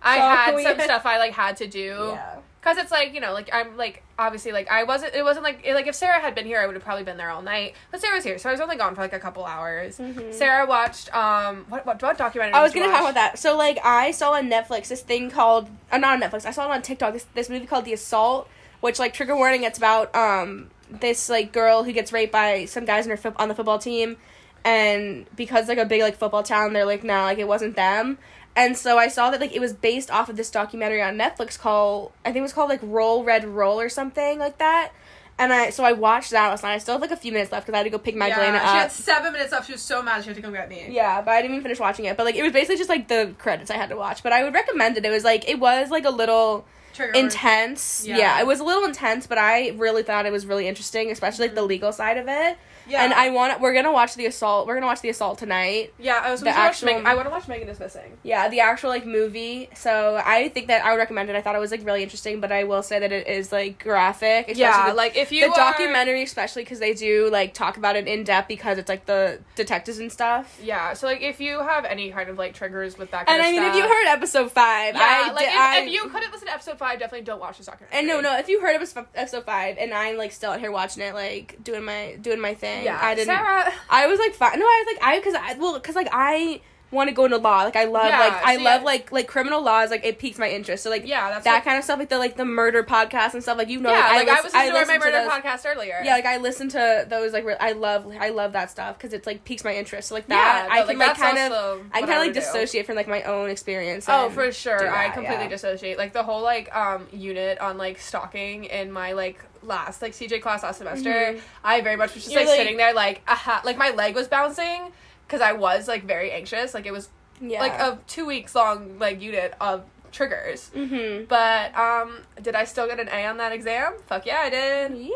[0.02, 2.36] i So had some stuff i like had to do Yeah.
[2.68, 5.14] Cause it's like you know, like I'm like obviously like I wasn't.
[5.14, 7.30] It wasn't like like if Sarah had been here, I would have probably been there
[7.30, 7.74] all night.
[7.90, 9.96] But Sarah was here, so I was only gone for like a couple hours.
[9.96, 10.34] Mhm.
[10.34, 12.52] Sarah watched um what what, what documentary?
[12.52, 13.38] I was gonna talk about that.
[13.38, 16.44] So like I saw on Netflix this thing called uh, not on Netflix.
[16.44, 17.14] I saw it on TikTok.
[17.14, 18.50] This this movie called The Assault,
[18.80, 19.62] which like trigger warning.
[19.62, 23.32] It's about um this like girl who gets raped by some guys in her fo-
[23.36, 24.18] on the football team,
[24.62, 28.18] and because like a big like football town, they're like no, like it wasn't them.
[28.56, 31.58] And so I saw that like it was based off of this documentary on Netflix
[31.58, 34.92] called I think it was called like Roll Red Roll or something like that.
[35.40, 36.74] And I so I watched that last night.
[36.74, 38.54] I still have like a few minutes left because I had to go pick Magdalena
[38.54, 38.72] yeah, up.
[38.72, 39.66] she had seven minutes left.
[39.66, 40.88] She was so mad she had to come get me.
[40.90, 42.16] Yeah, but I didn't even finish watching it.
[42.16, 44.24] But like, it was basically just like the credits I had to watch.
[44.24, 45.04] But I would recommend it.
[45.04, 48.04] It was like it was like a little Trigger intense.
[48.04, 48.18] Yeah.
[48.18, 48.40] Yeah.
[48.40, 51.54] it was a little intense, but I really thought it was really interesting, especially like
[51.54, 51.68] the mm-hmm.
[51.68, 52.58] legal side of it.
[52.88, 54.66] Yeah, And I want we're gonna watch the assault.
[54.66, 55.92] We're gonna watch the assault tonight.
[55.98, 58.16] yeah I was the actual- Megan, I want to watch Megan is missing.
[58.22, 59.68] Yeah, the actual like movie.
[59.74, 61.36] So I think that I would recommend it.
[61.36, 63.82] I thought it was like really interesting, but I will say that it is like
[63.82, 64.52] graphic.
[64.56, 67.96] Yeah, the- like if you the are- documentary, especially because they do like talk about
[67.96, 70.58] it in depth because it's like the detectives and stuff.
[70.62, 73.26] Yeah, so like if you have any kind of like triggers with that.
[73.26, 75.78] Kind And of I mean, if you heard episode five, yeah, I like if, I-
[75.80, 77.98] if you couldn't listen to episode five, definitely don't watch this documentary.
[77.98, 78.36] And no, no.
[78.38, 81.62] If you heard episode episode five, and I'm like still out here watching it, like
[81.62, 82.77] doing my doing my thing.
[82.84, 83.34] Yeah, I didn't.
[83.34, 83.72] Sarah.
[83.90, 84.58] I was like fine.
[84.58, 87.36] No, I was like I because I well because like I want to go into
[87.36, 87.64] law.
[87.64, 89.90] Like I love Yeah, like I love I- like like criminal laws.
[89.90, 90.82] Like it piques my interest.
[90.82, 91.98] So like Yeah, that's that what- kind of stuff.
[91.98, 93.58] Like the like the murder podcast and stuff.
[93.58, 96.00] Like you know, yeah, like, I, lis- was listening to my murder those- podcast earlier.
[96.02, 97.32] Yeah, like I listen to those.
[97.32, 100.08] Like I love I love that stuff because it's like piques my interest.
[100.08, 102.08] So like that no, I like, can like that's kind of I can kind of
[102.08, 102.40] like would do.
[102.40, 104.06] dissociate from like my own experience.
[104.08, 104.78] Oh, for sure.
[104.78, 105.48] do I completely yeah.
[105.50, 105.98] dissociate.
[105.98, 110.40] Like the whole like um unit on like stalking in my like last like CJ
[110.40, 111.10] class last semester.
[111.10, 111.40] Mhm.
[111.64, 114.28] I very much was just like, like- sitting there like aha, like my leg was
[114.28, 114.92] bouncing
[115.28, 116.72] because I was like very anxious.
[116.74, 117.10] Like it was
[117.40, 117.60] Yeah.
[117.60, 120.70] like a two weeks long like unit of triggers.
[120.74, 121.26] mm-hmm.
[121.26, 123.92] But um, did I still get an A on that exam?
[124.06, 124.96] Fuck yeah, I did.
[124.96, 125.10] Yeah.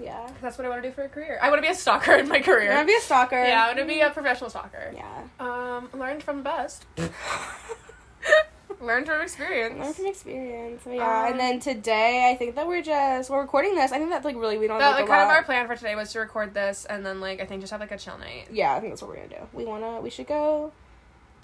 [0.00, 0.30] Yeah.
[0.40, 1.38] That's what I want to do for a career.
[1.42, 2.62] I want to be a stalker in my career.
[2.64, 3.42] You're gonna be a stalker.
[3.44, 4.92] yeah, I want to be a professional stalker.
[4.94, 5.24] Yeah.
[5.40, 6.86] Um, learned from the best.
[8.82, 9.78] learned from experience.
[9.78, 10.82] Learn from experience.
[10.86, 10.94] Yeah.
[11.26, 13.92] Um, and then today, I think that we're just we're recording this.
[13.92, 15.94] I think that's like really we don't That like kind of our plan for today
[15.94, 18.48] was to record this and then like I think just have like a chill night.
[18.52, 19.48] Yeah, I think that's what we're gonna do.
[19.52, 20.72] We wanna we should go.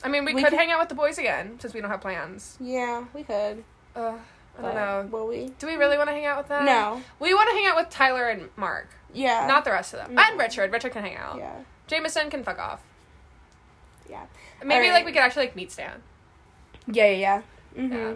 [0.05, 1.90] I mean, we, We could could- hang out with the boys again since we don't
[1.90, 2.57] have plans.
[2.61, 3.64] Yeah, we could.
[3.96, 4.12] Uh,
[4.59, 5.09] I don't know.
[5.11, 5.53] Will we?
[5.59, 6.64] Do we really want to hang out with them?
[6.64, 7.03] No.
[7.20, 9.46] We want to hang out with Tyler and Mark, Yeah.
[9.46, 10.14] not the rest of them.
[10.14, 10.22] No.
[10.22, 10.72] And Richard.
[10.72, 11.38] Richard can hang out.
[11.38, 11.55] Yeah.
[11.87, 12.81] Jameson can fuck off.
[14.09, 14.24] Yeah.
[14.62, 14.92] Maybe Alright.
[14.92, 16.03] like we could actually like meet Stan.
[16.90, 17.07] Yeah.
[17.11, 17.42] Yeah.
[17.77, 17.83] Yeah.
[17.83, 18.14] hmm Yeah.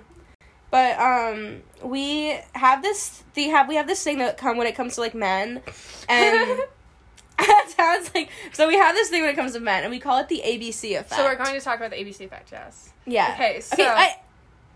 [0.71, 3.23] But um, we have this.
[3.35, 5.61] The have we have this thing that come when it comes to like men,
[6.09, 6.61] and
[7.39, 9.99] that sounds like so we have this thing when it comes to men, and we
[9.99, 11.15] call it the ABC effect.
[11.15, 12.53] So we're going to talk about the ABC effect.
[12.53, 12.91] Yes.
[13.05, 13.33] Yeah.
[13.35, 13.61] Okay.
[13.61, 13.75] So.
[13.75, 13.87] Okay.
[13.87, 14.17] I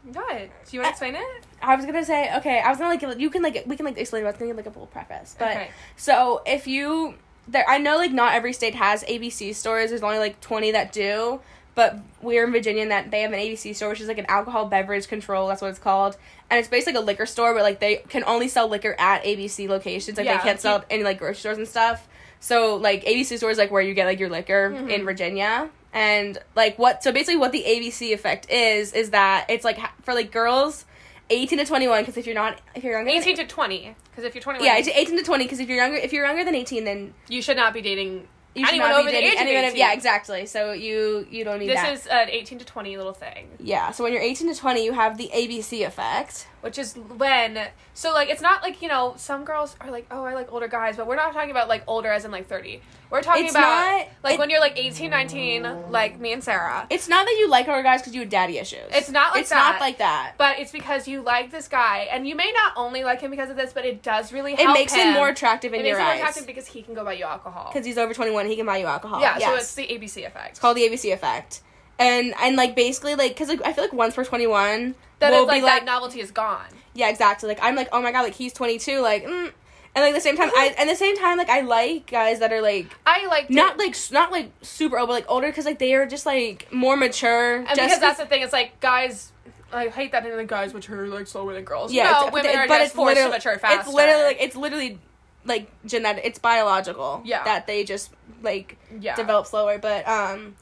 [0.04, 0.28] What?
[0.28, 1.44] Do you want to explain it?
[1.62, 2.60] I was gonna say okay.
[2.60, 4.22] I was gonna like you can like we can like explain.
[4.22, 5.70] It, I was thinking like a full preface, but okay.
[5.96, 7.14] so if you
[7.48, 9.90] there, I know like not every state has ABC stores.
[9.90, 11.40] There's only like twenty that do.
[11.76, 14.26] But we're in Virginia and that they have an ABC store, which is like an
[14.28, 15.46] alcohol beverage control.
[15.46, 16.16] That's what it's called,
[16.50, 19.22] and it's basically like a liquor store, but like they can only sell liquor at
[19.24, 20.16] ABC locations.
[20.16, 22.08] Like Yeah, they can't sell it in like grocery stores and stuff.
[22.40, 24.90] So like ABC stores like where you get like your liquor Mhm.
[24.90, 29.64] in Virginia, and like what so basically what the ABC effect is is that it's
[29.64, 30.86] like for like girls,
[31.28, 32.00] eighteen to twenty one.
[32.02, 33.94] Because if you're not if you're younger, than- 18 to 20.
[34.10, 35.44] Because if you're 21, yeah, it's eighteen to twenty.
[35.44, 38.28] Because if you're younger if you're younger than eighteen, then you should not be dating
[38.56, 39.76] you Anyone over the age of anyone 18.
[39.76, 40.46] yeah, exactly.
[40.46, 41.92] So you you don't need This that.
[41.92, 43.90] is an 18 to 20 little thing, yeah.
[43.90, 46.46] So when you're 18 to 20, you have the ABC effect.
[46.62, 47.58] Which is when
[47.94, 50.68] so like it's not like you know some girls are like oh I like older
[50.68, 52.80] guys, but we're not talking about like older as in like 30.
[53.08, 56.42] We're talking It's about not- like it- when you're like 18, 19, like me and
[56.42, 56.88] Sarah.
[56.90, 58.80] It's not that you like older guys because you have daddy issues.
[58.90, 59.72] It's not like it's that.
[59.74, 60.32] not like that.
[60.38, 63.48] But it's because you like this guy, and you may not only like him because
[63.48, 65.98] of this, but it does really It makes him, him more attractive in It your
[65.98, 67.70] makes him more eyes attractive because he can go buy you alcohol.
[67.72, 68.46] because he's over 21.
[68.46, 69.20] He can buy you alcohol.
[69.20, 70.50] Yeah, so it's the ABC effect.
[70.50, 71.60] It's called the ABC effect.
[71.98, 75.42] And and like basically like because like I feel like once we're 21, that we'll
[75.42, 76.66] it's like be that novelty is gone.
[76.94, 79.52] yeah exactly like I'm like oh my god like he's 22 like mm.
[79.94, 82.52] and like the same time I and the same time like I like guys that
[82.52, 85.78] are like I like not like not like super old but like older because like
[85.78, 87.56] they are just like more mature.
[87.56, 88.42] and because that's the thing.
[88.42, 89.32] It's like guys.
[89.72, 91.92] I hate that in the guys mature like slower than girls.
[91.92, 93.80] Yeah, no, women but are it's just forced to literally- mature faster.
[93.80, 94.98] It's literally like it's literally
[95.44, 96.24] like genetic.
[96.24, 97.22] It's biological.
[97.24, 97.42] Yeah.
[97.44, 98.10] that they just
[98.42, 99.16] like yeah.
[99.16, 99.78] develop slower.
[99.78, 100.54] But um,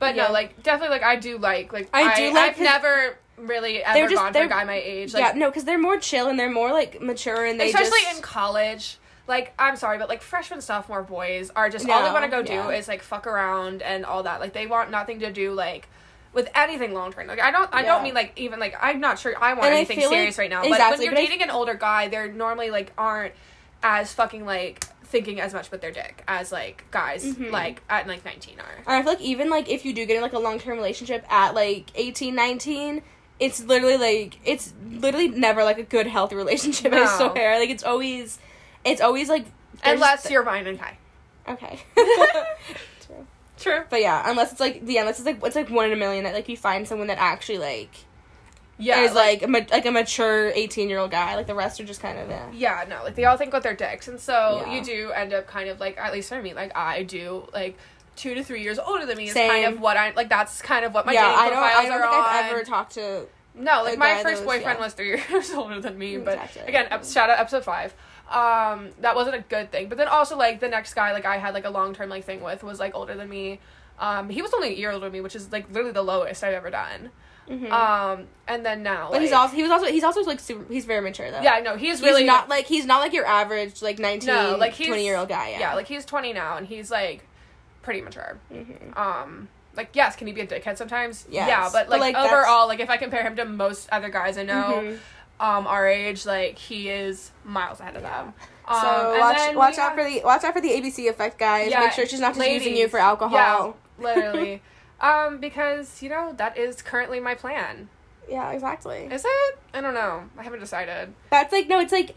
[0.00, 0.26] But Yeah.
[0.26, 3.16] no, like definitely, like I do like like I I do like I've his- never
[3.36, 5.14] really ever They're just- gone for a guy my age.
[5.14, 8.00] Like yeah, no, because they're more chill and they're more like mature and they especially
[8.00, 8.96] just, in college.
[9.28, 12.42] Like I'm sorry, but like freshman sophomore boys are just all they want to go
[12.42, 12.70] do yeah.
[12.70, 14.40] is like fuck around and all that.
[14.40, 15.88] Like they want nothing to do like
[16.32, 17.26] with anything long term.
[17.28, 17.86] Like I don't I Yeah.
[17.94, 20.38] don't mean like even like I'm not sure I want And I anything like- serious
[20.38, 20.62] right now.
[20.62, 23.34] exactly, but when you're but I- dating an older guy, they're normally like aren't
[23.82, 27.50] as fucking like thinking as much with their dick as like guys Mhm.
[27.50, 28.64] like at like 19 are.
[28.86, 30.76] And I feel like even like if you do get in like a long term
[30.78, 33.02] relationship at like 18, 19,
[33.38, 36.92] it's literally like it's literally never like a good healthy relationship.
[36.92, 37.30] I No.
[37.32, 38.38] swear, like it's always,
[38.84, 39.46] it's always like
[39.84, 40.96] Unless you're Ryan and Kai.
[41.48, 41.80] okay.
[43.06, 43.26] True.
[43.58, 43.82] True.
[43.90, 46.24] But yeah, unless it's like yeah, unless it's like it's like one in a million
[46.24, 47.90] that like you find someone that actually like
[48.80, 49.02] Yeah.
[49.04, 51.36] is like ma- like a mature eighteen year old guy.
[51.36, 52.50] Like the rest are just kind of yeah.
[52.52, 54.74] Yeah, no, like they all think with their dicks, and so Yeah.
[54.74, 57.76] you do end up kind of like at least for me, like I do like
[58.16, 59.50] two to three years older than me is Same.
[59.50, 60.28] kind of what I like.
[60.28, 61.58] That's kind of what my yeah, dating I don't.
[61.58, 62.34] profiles I don't are think on.
[62.44, 63.26] I've ever talked to.
[63.54, 64.84] no, like my first was- boyfriend yeah.
[64.84, 66.62] was three years older than me, but Exactly.
[66.62, 67.94] again, ep- shout out episode five.
[68.30, 69.88] Um, that wasn't a good thing.
[69.88, 72.24] But then also like the next guy like I had like a long term like
[72.24, 73.58] thing with was like older than me.
[73.98, 76.42] Um, he was only a year older than me, which is like literally the lowest
[76.44, 77.10] I've ever done.
[77.50, 77.70] Mhm.
[77.72, 80.72] Um, and then now, but he's also he was also he's also like super.
[80.72, 81.40] He's very mature though.
[81.40, 84.56] yeah, no, he's He's really not like he's not like your average like 19 No,
[84.56, 87.26] like, he's- 20 year old guy yeah, yeah, like he's 20 now and he's like
[87.82, 88.38] pretty mature.
[88.52, 88.96] Mhm.
[88.96, 91.26] Um, like yes, can he be a dickhead sometimes?
[91.28, 91.48] Yes.
[91.48, 94.10] Yeah, but But, like, like, that's- overall, like if I compare him to most other
[94.10, 94.98] guys I know, Mhm.
[95.40, 98.32] um, our age, like he is miles ahead of them.
[98.68, 101.70] Um, so watch watch out have- for the watch out for the ABC effect guys
[101.72, 103.72] Yeah, make sure she's not just using you for alcohol Yeah,
[104.06, 104.62] literally.
[105.00, 107.88] Um, because you know that is currently my plan.
[108.28, 109.08] Yeah, exactly.
[109.10, 109.58] Is it?
[109.74, 110.24] I don't know.
[110.38, 111.12] I haven't decided.
[111.30, 112.14] That's like no, it's like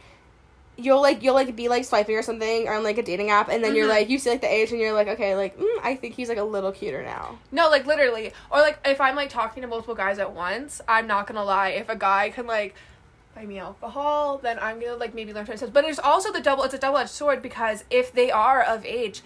[0.76, 3.48] you'll like you'll like be like swiping or something or on like a dating app,
[3.50, 3.90] and then you're Mhm.
[3.92, 6.30] like you see like the age, and you're like okay, like mm, I think he's
[6.30, 7.40] like a little cuter now.
[7.52, 11.08] No, like literally, or like if I'm like talking to multiple guys at once, I'm
[11.08, 11.70] not gonna lie.
[11.70, 12.76] If a guy can like
[13.34, 15.74] buy me alcohol, then I'm gonna like maybe learn to accept.
[15.74, 16.64] But there's also the double.
[16.64, 19.22] It's a double edged sword because if they are of age.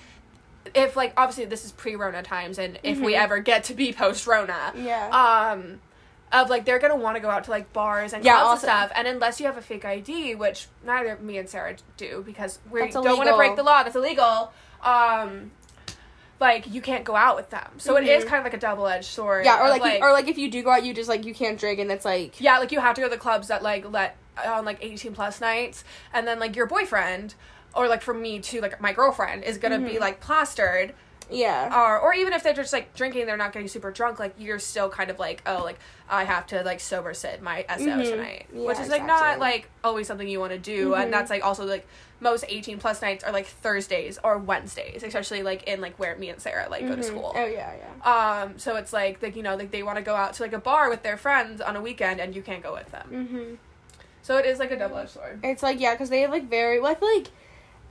[0.76, 3.20] If like obviously this is pre-Rona times, and if we Mhm.
[3.22, 5.08] ever get to be post-Rona, Yeah.
[5.52, 5.80] um
[6.32, 9.08] of like they're gonna want to go out to like bars and Yeah, stuff and
[9.08, 12.96] unless you have a fake id which neither me and sarah do because we That's
[12.96, 14.52] don't want to break the law that's illegal
[14.84, 15.52] um
[16.42, 18.28] like you can't go out with them so it is Mhm.
[18.28, 20.52] kind of like a double-edged sword yeah, or of, like, you, or like if you
[20.52, 22.82] do go out, you just like you can't drink, and it's like yeah like you
[22.82, 26.28] have to go to the clubs that like let on like 18 plus nights and
[26.28, 27.34] then like your boyfriend
[27.78, 30.00] or like for me too like my girlfriend is gonna be Mhm.
[30.02, 30.94] like plastered
[31.30, 31.76] yeah.
[31.78, 34.60] or or even if they're just like drinking they're not getting super drunk like you're
[34.60, 35.78] still kind of like oh like
[36.10, 38.10] i have to like sober sit my so Mhm.
[38.10, 41.04] tonight Yeah, which is like not like always something you want to do Mhm.
[41.04, 41.86] and that's like also like
[42.22, 46.30] most 18 plus nights are like thursdays or wednesdays especially like in like where me
[46.30, 47.06] and sarah like go to Mhm.
[47.06, 48.42] school Oh yeah, yeah.
[48.44, 50.54] um so it's like like you know like they want to go out to like
[50.54, 53.56] a bar with their friends on a weekend and you can't go with them Mm-hmm.
[54.24, 56.80] so it is like a double-edged sword It's like yeah, because they have like very.
[56.80, 57.28] Well, I feel like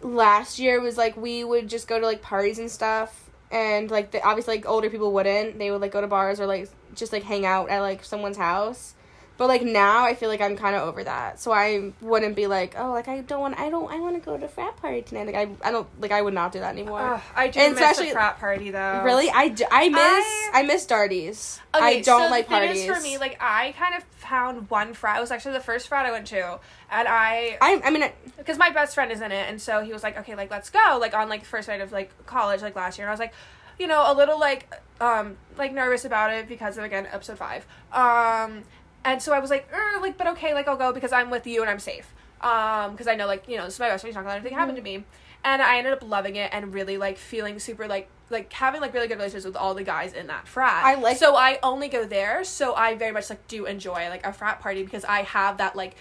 [0.03, 4.11] last year was like we would just go to like parties and stuff, and like
[4.11, 5.59] the, obviously like older people wouldn't.
[5.59, 8.37] They would like go to bars or like just like hang out at like someone's
[8.37, 8.95] house.
[9.39, 12.47] But like now, I feel like I'm kind of over that, so I wouldn't be
[12.47, 15.03] like, oh, like I don't want, I don't, I want to go to frat party
[15.03, 15.27] tonight.
[15.27, 17.01] Like I, I don't, like I would not do that anymore.
[17.01, 20.63] Ugh, i do And miss especially- frat party though really, I, I miss, I- I,
[20.63, 21.61] miss Darties.
[21.75, 22.83] Okay, I don't so like the thing parties.
[22.89, 25.19] Is for me, like I kind of found one frat.
[25.19, 26.59] It was actually the first frat I went to,
[26.91, 29.93] and I I, I mean, because my best friend is in it, and so he
[29.93, 32.63] was like, okay, like let's go, like on like the first night of like college,
[32.63, 33.35] like last year, and I was like,
[33.79, 37.67] you know, a little like um like nervous about it because of again episode five,
[37.93, 38.63] um,
[39.07, 41.47] and so I was like, er, like but okay, like I'll go because I'm with
[41.47, 44.03] you and I'm safe, um, because I know like you know this is my best
[44.03, 45.05] friend, he's not gonna let anything happen to me,
[45.45, 48.93] and I ended up loving it and really like feeling super like like having like
[48.93, 50.85] really good relationships with all the guys in that frat.
[50.85, 54.27] I like- so I only go there, so I very much like do enjoy like
[54.27, 55.95] a frat party because I have that like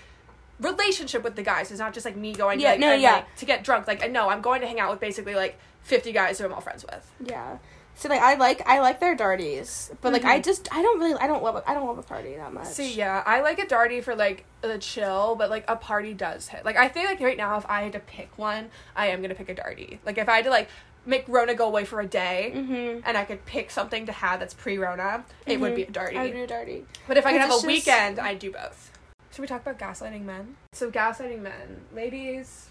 [0.59, 1.69] relationship with the guys.
[1.71, 3.11] It's not just like me going Yeah, like, no, and, yeah.
[3.17, 3.87] like, to get drunk.
[3.87, 6.61] Like no, I'm going to hang out with basically like 50 guys who I'm all
[6.61, 7.11] friends with.
[7.25, 7.57] yeah.
[7.97, 10.43] So like I like, I like their Darties, but like I Mhm.
[10.43, 12.67] just, I don't really, I don't love, I don't love a party that much.
[12.67, 16.49] See, yeah, I like a darty for like the chill, but like a party does
[16.49, 16.65] hit.
[16.65, 19.33] Like I think like right now, if I had to pick one, I am gonna
[19.35, 19.99] pick a darty.
[20.05, 20.67] Like if I had to like
[21.05, 22.51] make Rona go away for a day.
[22.55, 23.01] Mm-hmm.
[23.05, 25.23] And I could pick something to have that's pre-Rona.
[25.45, 26.17] It would be a darty.
[26.17, 26.83] I would do a Darty.
[27.07, 28.91] But if I could have a just- weekend, I'd do both.
[29.31, 30.55] Should we talk about gaslighting men?
[30.73, 32.69] So gaslighting men, ladies,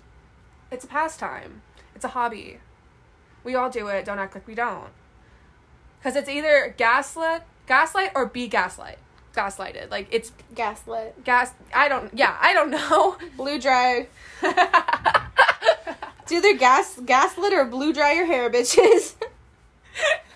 [0.72, 1.62] it's a pastime.
[1.94, 2.58] It's a hobby.
[3.44, 4.04] We all do it.
[4.04, 4.88] Don't act like we don't.
[6.04, 8.98] Because it's either gaslit, gaslight, or be gaslight,
[9.34, 9.90] gaslighted.
[9.90, 11.24] Like it's Gaslit.
[11.24, 11.52] gas.
[11.74, 12.12] I don't.
[12.12, 13.16] Yeah, I don't know.
[13.38, 14.06] Blue dry.
[16.22, 19.14] It's either gas gaslit or blue dry your hair, bitches.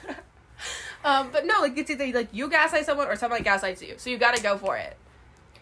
[1.04, 3.94] um, but no, like it's either like you gaslight someone or someone gaslights you.
[3.96, 4.94] So you got to go for it.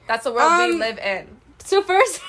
[0.09, 1.29] That's the world we Um, live in.
[1.59, 2.21] so first,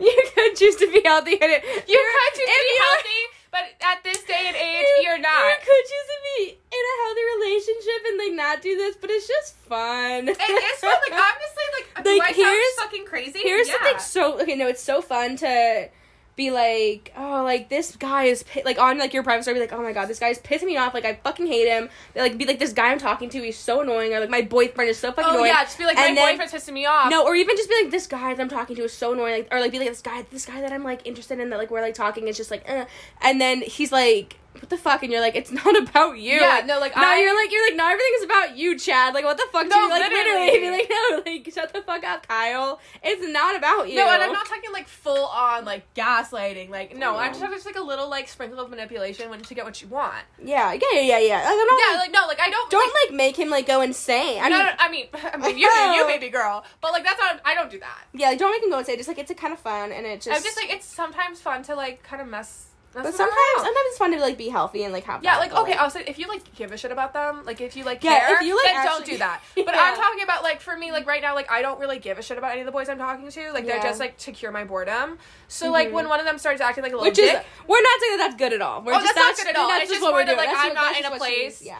[0.00, 3.22] you could choose to be healthy, and it, You could choose to be healthy,
[3.56, 5.44] but at this day and age, you- you're not.
[5.48, 9.08] You could choose to be in a healthy relationship and like not do this, but
[9.10, 10.28] it's just fun.
[10.28, 10.92] It is fun.
[11.08, 13.38] Like honestly, like, do Like, I sound here's- fucking crazy?
[13.40, 13.74] Here's yeah.
[13.74, 14.56] something so okay.
[14.56, 15.88] No, it's so fun to
[16.36, 19.54] be like, oh, like this guy is like on like your private story.
[19.54, 20.92] Be like, oh my god, this guy's pissing me off.
[20.92, 21.88] Like I fucking hate him.
[22.14, 23.42] Like be like this guy I'm talking to.
[23.42, 24.12] He's so annoying.
[24.12, 25.34] Or like my boyfriend is so fucking annoying.
[25.34, 25.52] Oh annoying.
[25.54, 27.10] yeah, just be like my And then- boyfriend's pissing me off.
[27.10, 29.42] No, or even just be like this guy that I'm talking to is so annoying,
[29.44, 31.58] like, or like be like this guy, this guy that I'm like interested in that
[31.58, 32.84] like we're like talking is just like, uh,
[33.22, 36.34] and then he's like, what the fuck, and you're like, it's not about you.
[36.40, 39.14] Yeah, no, like, no, I- you're like, you're like, not everything is about you, Chad.
[39.14, 39.64] Like, what the fuck?
[39.64, 40.46] do No, you like literally.
[40.46, 42.80] literally be like, no, like, shut the fuck up, Kyle.
[43.02, 43.96] It's not about you.
[43.96, 46.70] No, and I'm not talking like full on like gaslighting.
[46.70, 47.44] Like no, I'm just mm.
[47.44, 50.24] talking just like a little like sprinkle of manipulation when to get what you want.
[50.42, 51.36] Yeah, yeah, yeah, yeah, yeah.
[51.36, 51.78] Like, I'm not.
[51.78, 52.70] Yeah, like, like no, like I don't.
[52.70, 54.42] don't like, like make him like go insane.
[54.42, 57.18] I no, mean, no, I mean, I mean, you, you baby girl, but like that's
[57.18, 57.40] not.
[57.44, 58.04] I don't do that.
[58.14, 58.96] yeah, like, don't make him go insane.
[58.96, 60.36] Just like it's a kind of fun, and it just.
[60.36, 62.66] I'm just like it's sometimes fun to like kind of mess.
[62.96, 65.22] Mess But sometimes, sometimes it's fun to like be healthy and like have.
[65.22, 67.84] Yeah, like okay, also if you like give a shit about them, like if you
[67.84, 69.40] like Yeah, care, if you, like, then don't do that.
[69.54, 69.82] But Yeah.
[69.92, 72.22] I'm talking about like for me, like right now, like I don't really give a
[72.22, 73.52] shit about any of the boys I'm talking to.
[73.52, 73.82] Like they're Yeah.
[73.82, 75.18] just like to cure my boredom.
[75.48, 75.92] So like Mhm.
[75.92, 78.16] when one of them starts acting like a little Which is, dick we're not saying
[78.18, 78.82] that that's good at all.
[78.82, 79.68] We're Oh, just, that's not good at all.
[79.68, 80.36] That's It's just what more we're doing.
[80.38, 81.76] like, That's I'm not in a place Yeah,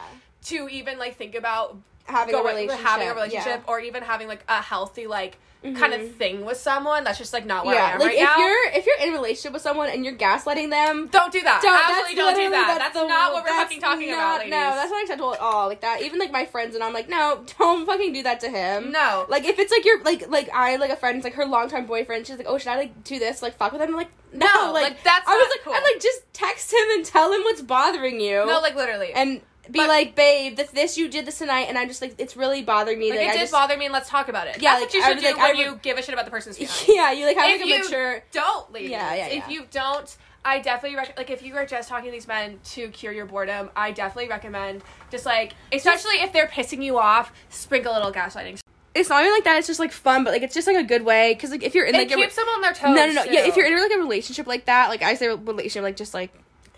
[0.46, 2.86] to even like think about having a relationship.
[2.86, 5.38] having a relationship or even having like a healthy like
[5.74, 7.02] kind of thing with someone.
[7.04, 7.94] That's just like not where I Mm-hmm.
[7.94, 8.38] am like right if now.
[8.38, 11.60] you're if you're in a relationship with someone and you're gaslighting them, don't do that.
[11.62, 12.78] don't, Absolutely don't do that.
[12.78, 14.50] That's, the- not what we're fucking talking not- about, ladies.
[14.52, 15.68] No, that's not acceptable at all.
[15.68, 18.48] Like that, even like my friends and I'm like, no, don't fucking do that to
[18.50, 18.92] him.
[18.92, 19.26] no.
[19.28, 21.86] Like if it's like your like like I like a friend, it's like her longtime
[21.86, 22.26] boyfriend.
[22.26, 23.42] She's like, oh, should I like do this?
[23.42, 23.88] Like fuck with him?
[23.90, 25.72] I'm like, no, No, like, like, that's I was not like, cool.
[25.74, 28.44] I'm like, just text him and tell him what's bothering you.
[28.46, 29.12] no, like literally.
[29.14, 32.14] and be But- like, babe, this this you did this tonight, and I'm just like,
[32.18, 33.10] it's really bothering me.
[33.10, 34.60] like, Like, it I did just, bother me, and let's talk about it.
[34.60, 36.02] Yeah, That's like, what you I should was do like, when would- you give a
[36.02, 36.84] shit about the person's feelings.
[36.88, 38.22] yeah, you like have if like a you mature.
[38.32, 38.90] don't, ladies.
[38.90, 42.12] Yeah, yeah, If you don't, I definitely rec- like if you are just talking to
[42.12, 43.68] these men to cure your boredom.
[43.74, 48.60] I definitely recommend just like, especially if they're pissing you off, sprinkle a little gaslighting.
[48.94, 49.58] It's not even like that.
[49.58, 51.74] It's just like fun, but like it's just like a good way because like if
[51.74, 52.94] you're in It like a, keeps them on their toes.
[52.94, 55.28] no no no yeah if you're in like a relationship like that like I say
[55.28, 56.32] relationship like just like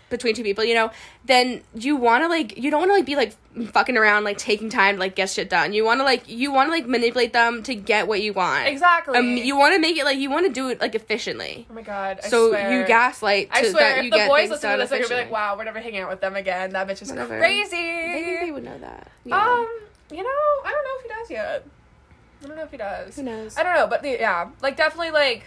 [0.09, 0.91] between two people you know
[1.25, 3.35] then you want to like you don't want to like be like
[3.71, 6.51] fucking around like taking time to like get shit done you want to like you
[6.51, 9.17] want to like manipulate them to get what you want exactly.
[9.17, 11.73] um, you want to make it like you want to do it like efficiently oh
[11.73, 12.19] my god.
[12.23, 12.79] I so swear.
[12.79, 15.09] you gaslight to I swear, that you if the boys listen to this, they're gonna
[15.09, 17.37] be like, "Wow, we're never hanging out with them again." That bitch is Whatever.
[17.37, 17.75] crazy.
[17.75, 19.37] I think they would know that yeah.
[19.37, 19.67] Um,
[20.11, 20.29] you know,
[20.65, 21.65] I don't know if he does yet.
[22.43, 23.15] I don't know if he does.
[23.15, 25.45] who knows I don't know, but the, yeah, like definitely like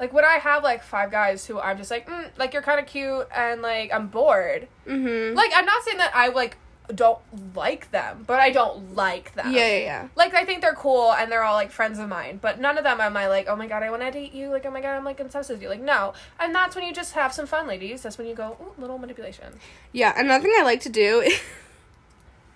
[0.00, 2.80] like when I have like five guys who I'm just like, mm, like you're kind
[2.80, 4.68] of cute and like I'm bored.
[4.86, 6.56] mm-hmm Like I'm not saying that I like
[6.94, 7.18] don't
[7.54, 9.52] like them, but I don't like them.
[9.52, 12.38] yeah yeah yeah Like I think they're cool and they're all like friends of mine,
[12.40, 14.48] but none of them am I like, oh my god, I want to date you.
[14.48, 15.68] Like oh my god, I'm like obsessed with you.
[15.68, 18.02] Like no, and that's when you just have some fun, ladies.
[18.02, 19.54] That's when you go Ooh, little manipulation.
[19.92, 21.30] Yeah, another thing I like to do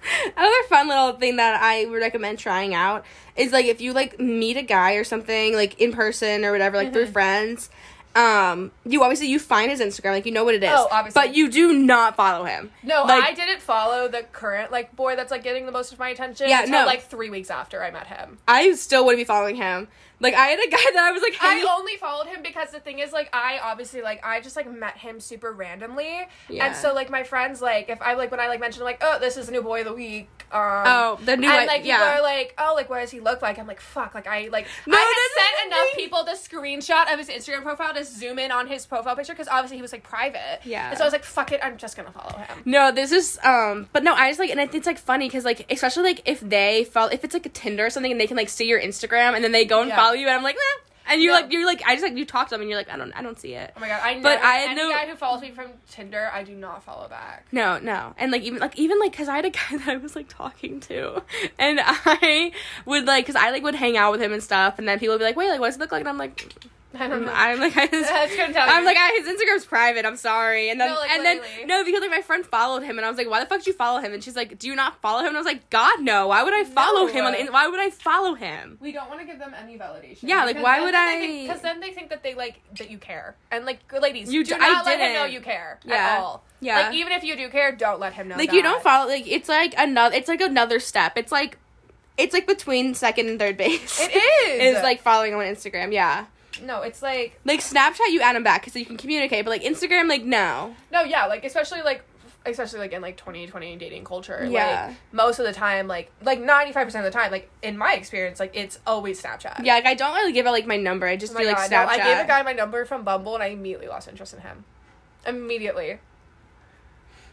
[0.37, 3.05] another fun little thing that I would recommend trying out
[3.37, 6.77] is like if you like meet a guy or something like in person or whatever,
[6.77, 7.13] like through Mm-hmm.
[7.13, 7.71] friends,
[8.15, 10.71] um, you obviously you find his Instagram, like you know what it is.
[10.71, 11.19] Oh, obviously.
[11.21, 12.71] But you do not follow him.
[12.83, 15.99] No, Like- I didn't follow the current like boy that's like getting the most of
[15.99, 16.49] my attention.
[16.49, 16.87] Yeah, until, no.
[16.87, 18.39] like three weeks after I met him.
[18.47, 19.89] I still wouldn't be following him.
[20.23, 22.71] Like I had a guy that I was like, hey, I only followed him because
[22.71, 26.67] the thing is, like, I obviously like I just like met him super randomly, Yeah.
[26.67, 29.19] and so like my friends like if I like when I like mentioned like oh
[29.19, 31.89] this is the new boy of the week, um, oh the new and like people
[31.99, 32.19] yeah.
[32.19, 33.59] are like oh like what does he look like?
[33.59, 35.01] I'm like fuck like I like No, I
[35.37, 35.97] had sent enough no.
[36.03, 39.49] people the screenshot of his Instagram profile to zoom in on his profile picture because
[39.49, 40.89] obviously he was like private, Yeah.
[40.91, 42.63] and so I was like fuck it I'm just gonna follow him.
[42.65, 45.67] No, this is um, but no, I just like, and it's like funny because like,
[45.71, 48.37] especially like if they follow, if it's like a Tinder or something, and they can
[48.37, 49.97] like see your Instagram, and then they go and Yeah.
[49.97, 51.13] follow you, and I'm like, eh.
[51.13, 51.41] and you're No.
[51.41, 53.13] like, you're like, I just like you talk to them, and you're like, I don't,
[53.13, 53.73] I don't see it.
[53.77, 54.23] Oh my god, I know.
[54.23, 57.47] But I any know- guy who follows me from Tinder, I do not follow back.
[57.53, 59.97] No, no, and like even like even like because I had a guy that I
[59.97, 61.23] was like talking to,
[61.59, 62.53] and I
[62.87, 65.15] would like because I like would hang out with him and stuff, and then people
[65.15, 66.01] would be like, wait, like what does it look like?
[66.01, 66.53] And I'm like,
[66.99, 67.33] I don't know.
[67.35, 68.87] I'm like, I just, I couldn't tell I'm you.
[68.87, 70.05] like, I, his Instagram's private.
[70.05, 70.71] I'm sorry.
[70.71, 73.09] And then, No, like, and then, no, because like my friend followed him, and I
[73.09, 74.13] was like, why the fuck did you follow him?
[74.13, 75.29] And she's like, do you not follow him?
[75.29, 76.29] And I was like, God, no.
[76.29, 77.13] Why would I follow No.
[77.13, 77.35] him on?
[77.35, 78.79] Uh, in- Why would I follow him?
[78.81, 80.19] We don't want to give them any validation.
[80.23, 83.37] Yeah, like, why would I- Because then they think that they like that you care,
[83.51, 85.95] and like ladies, You do d- I not let him know you care Yeah.
[85.95, 86.45] at all.
[86.61, 86.81] Yeah.
[86.89, 88.37] Like even if you do care, don't let him know.
[88.37, 88.57] Like that.
[88.57, 89.09] you don't follow.
[89.09, 90.15] Like it's like another.
[90.15, 91.17] It's like another step.
[91.17, 91.59] It's like,
[92.19, 93.99] it's like between second and third base.
[94.01, 94.77] It is.
[94.77, 95.93] Is like following him on Instagram.
[95.93, 96.27] Yeah.
[96.61, 99.45] No, it's like Like Snapchat, you add them back because you can communicate.
[99.45, 100.75] But like Instagram, like no.
[100.91, 102.03] no, yeah, like especially like
[102.45, 104.45] especially like in like 2020 dating culture.
[104.49, 104.87] Yeah.
[104.89, 107.95] Like most of the time, like like 95 percent of the time, like in my
[107.95, 109.65] experience, like it's always Snapchat.
[109.65, 111.07] Yeah, like I don't really give out like my number.
[111.07, 111.97] I just Oh do like God, Snapchat.
[111.99, 114.41] no, I gave a guy my number from Bumble, and I immediately lost interest in
[114.41, 114.65] him.
[115.27, 116.01] Immediately.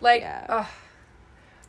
[0.02, 0.46] Like, Yeah.
[0.48, 0.68] ugh.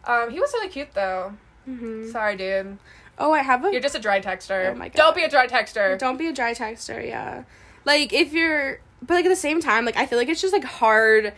[0.05, 1.33] um, he was really cute though.
[1.69, 2.11] Mhm.
[2.13, 2.79] Sorry, dude.
[3.21, 3.71] Oh, I have a.
[3.71, 4.71] You're just a dry texter.
[4.71, 4.97] Oh my God.
[4.97, 5.99] Don't be a dry texter.
[5.99, 7.45] Don't be a dry texter, yeah.
[7.85, 10.53] Like if you're but like at the same time, like I feel like it's just
[10.53, 11.35] like hard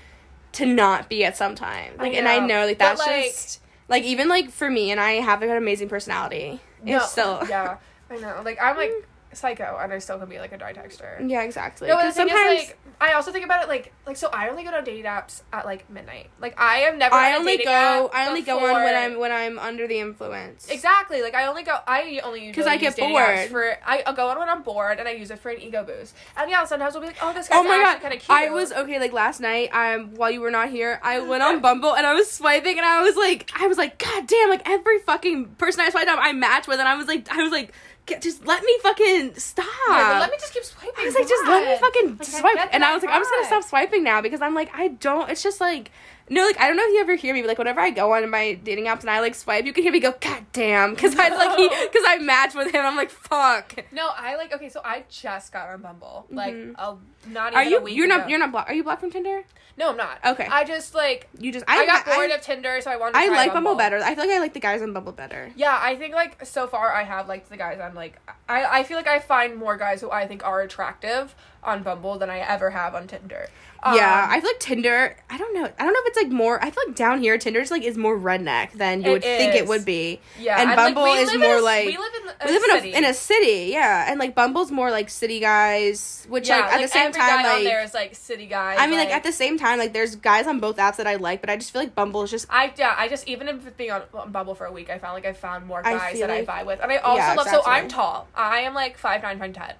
[0.52, 1.94] to not be at some time.
[1.98, 2.64] I Like and I know.
[2.66, 5.88] like that's like- just like even like for me and I have like, an amazing
[5.88, 6.60] personality.
[6.84, 7.76] It's still yeah,
[8.10, 8.42] I know.
[8.44, 9.04] Like I'm like mm.
[9.34, 11.28] Psycho, and I still can be like a dry texter.
[11.28, 11.88] Yeah, exactly.
[11.88, 14.16] No, but the 'Cause thing sometimes is, like, I also think about it like, like
[14.16, 14.28] so.
[14.32, 16.30] I only go on dating apps at like midnight.
[16.40, 17.14] Like, I am never.
[17.14, 20.68] I only go I only go on when I'm when I'm under the influence.
[20.70, 21.22] Exactly.
[21.22, 21.76] Like I only go.
[21.86, 23.48] I only because I get bored.
[23.48, 23.76] for.
[23.84, 26.14] I, I'll go on when I'm bored, and I use it for an ego boost.
[26.36, 28.00] And yeah, sometimes I'll be like, oh, this guy's Oh my actually god!
[28.02, 28.30] kind of cute.
[28.38, 28.98] I was okay.
[29.00, 32.14] Like last night, um, while you were not here, I went on Bumble and I
[32.14, 34.48] was swiping, and I was like, I was like, God damn!
[34.48, 37.42] Like every fucking person I swiped on, I matched with, and I was like, I
[37.42, 37.74] was like, "Get-
[38.20, 39.64] just let me fucking stop.
[39.88, 40.92] Yeah, but let me just keep swiping.
[40.98, 42.68] I was like, just let me fucking Like, swipe.
[42.74, 45.30] And I was like, I'm just gonna stop swiping now because I'm like, I don't.
[45.30, 45.90] It's just like,
[46.28, 48.12] no, like I don't know if you ever hear me, but like whenever I go
[48.14, 50.94] on my dating apps and I like swipe, you can hear me go, God damn,
[50.94, 52.84] because I like he, because I match with him.
[52.84, 53.76] I'm like, fuck.
[53.92, 54.52] No, I like.
[54.52, 56.26] Okay, so I just got on Bumble.
[56.30, 56.74] Like, Mhm.
[56.78, 56.96] a,
[57.28, 57.80] not even Are a you?
[57.82, 58.16] week You're ago.
[58.18, 58.30] not.
[58.30, 58.70] You're not blocked.
[58.70, 59.42] Are you blocked from Tinder?
[59.76, 60.18] No, I'm not.
[60.24, 60.46] Okay.
[60.50, 61.28] I just like.
[61.38, 61.64] You just.
[61.66, 63.14] I, got I, bored of Tinder, so I wanted.
[63.14, 63.98] To I like Bumble better.
[63.98, 65.50] I feel like I like the guys on Bumble better.
[65.56, 68.80] Yeah, I think like so far I have liked the guys on like like I
[68.80, 71.34] I feel like I find more guys who I think are attractive
[71.64, 73.46] on Bumble than I ever have on Tinder.
[73.84, 75.16] yeah, Um, I feel like Tinder.
[75.30, 75.64] I don't know.
[75.64, 76.62] I don't know if it's like more.
[76.62, 79.66] I feel like down here, Tinder's like is more redneck than you would think it
[79.66, 80.20] would be.
[80.40, 82.62] yeah, and like, Bumble we is more a- like we live in a, we live
[82.64, 82.92] in city.
[82.92, 86.72] a in a city, yeah, and like Bumble's more like city guys, which yeah, like
[86.74, 88.78] at the same time, like there is like city guys.
[88.80, 91.14] I mean, like, at the same time, like there's guys on both apps that I
[91.16, 93.76] like, but I just feel like Bumble is just I yeah, I just even if
[93.76, 96.26] being on, on Bumble for a week, I found like I found more guys feel
[96.26, 97.48] that like- I vibe with, and I also Yeah, love.
[97.48, 97.62] So.
[97.66, 98.26] I'm tall.
[98.34, 99.74] I am like five nine, five ten.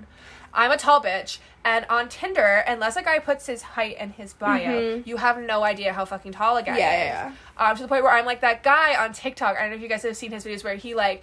[0.55, 4.32] I'm a tall bitch, and on Tinder, unless a guy puts his height in his
[4.34, 5.07] bio, Mhm.
[5.07, 7.07] you have no idea how fucking tall a guy Yeah, is.
[7.07, 9.57] yeah, Um, to the point where I'm like that guy on TikTok.
[9.57, 11.22] I don't know if you guys have seen his videos where he like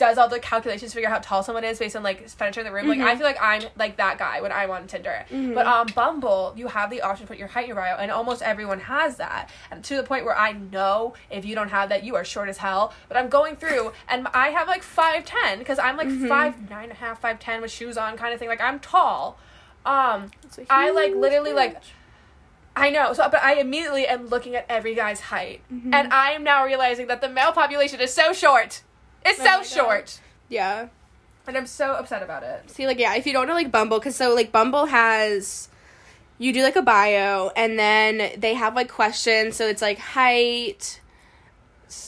[0.00, 2.60] does all the calculations to figure out how tall someone is based on like furniture
[2.60, 2.88] in the room.
[2.88, 3.18] Like I Mhm.
[3.18, 5.24] feel like I'm like that guy when I'm on Tinder.
[5.30, 5.54] Mhm.
[5.54, 8.10] But on Bumble, you have the option to put your height in your bio, and
[8.10, 9.50] almost everyone has that.
[9.70, 12.48] And to the point where I know if you don't have that, you are short
[12.48, 12.92] as hell.
[13.08, 16.28] But I'm going through, and I have like five ten because I'm like Mhm.
[16.28, 18.48] five nine and a half, five ten with shoes on, kind of thing.
[18.48, 19.38] Like I'm tall.
[19.86, 20.30] Um,
[20.68, 21.76] I, like, literally, like.
[22.76, 23.12] I know.
[23.12, 25.92] So, but I immediately am looking at every guy's height, Mhm.
[25.92, 28.82] and I am now realizing that the male population is so short.
[29.24, 30.88] It's Oh so short, yeah.
[31.46, 32.70] and I'm so upset about it.
[32.70, 35.68] See, like, yeah, if you don't know, like, Bumble, because so, like, Bumble has,
[36.38, 39.56] you do, like, a bio, and then they have, like, questions.
[39.56, 41.00] So it's, like, height,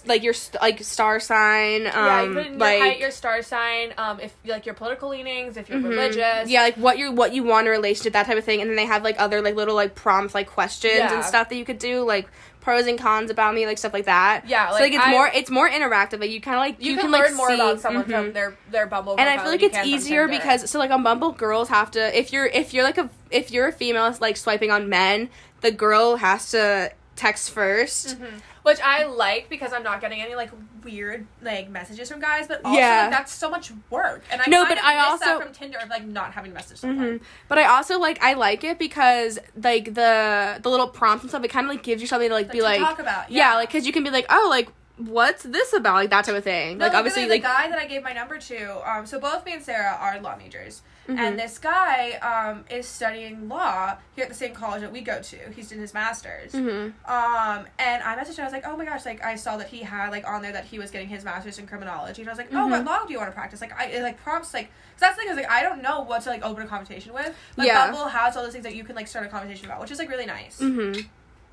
[0.07, 3.43] like, your, like, star sign, um, yeah, you put in like, your height, your star
[3.43, 5.89] sign, um, if like your political leanings, if you're mhm.
[5.91, 6.49] religious.
[6.49, 8.61] Yeah, like, what you what you want in a relationship, that type of thing.
[8.61, 11.15] And then they have, like, other, like, little, like, prompts, like, questions Yeah.
[11.15, 12.29] and stuff that you could do, like,
[12.63, 14.49] pros and cons about me, like, stuff like that.
[14.49, 16.19] Yeah, so, like, like, it's I- more, it's more interactive.
[16.21, 18.13] Like, you kind of, like, you, you, can, like, learn more see- about someone from
[18.13, 18.33] mhm.
[18.33, 19.17] their their Bumble.
[19.19, 22.33] and I feel like it's easier because so like on Bumble, girls have to if
[22.33, 25.29] you're if you're like a if you're a female like swiping on men,
[25.61, 28.41] the girl has to text 1st Mhm.
[28.63, 30.51] Which I like because I'm not getting any like
[30.85, 33.03] weird like messages from guys, but also Yeah.
[33.03, 34.23] like, that's so much work.
[34.31, 36.33] And I No, kind but of I miss that also- from Tinder of like not
[36.33, 36.83] having messages.
[36.83, 37.19] message someone.
[37.19, 41.31] hmm But I also like I like it because like the the little prompts and
[41.31, 41.45] stuff.
[41.45, 43.51] It kind of like gives you something to like be to like talk about, yeah,
[43.51, 43.55] yeah.
[43.57, 44.69] like because you can be like oh like
[44.99, 46.79] what's this about like that type of thing.
[46.79, 49.45] No, like obviously like the guy that I gave my number to, um, so both
[49.45, 51.19] me and Sarah are law majors, Mhm.
[51.19, 55.21] and this guy um is studying law here at the same college that we go
[55.21, 55.37] to.
[55.55, 56.53] He's doing his masters.
[56.53, 56.93] mhm.
[57.09, 58.43] Um, and I messaged him.
[58.43, 60.53] I was like, "Oh my gosh!" Like I saw that he had like on there
[60.53, 62.87] that he was getting his master's in criminology, and I was like, "Oh, what Mhm.
[62.87, 65.23] law do you want to practice?" Like I it, like prompts like 'cause that's the
[65.23, 67.91] thing is like I don't know what to like open a conversation with, but Yeah.
[67.91, 69.99] Bumble has all those things that you can like start a conversation about, which is
[69.99, 70.59] like really nice.
[70.61, 71.07] Mhm.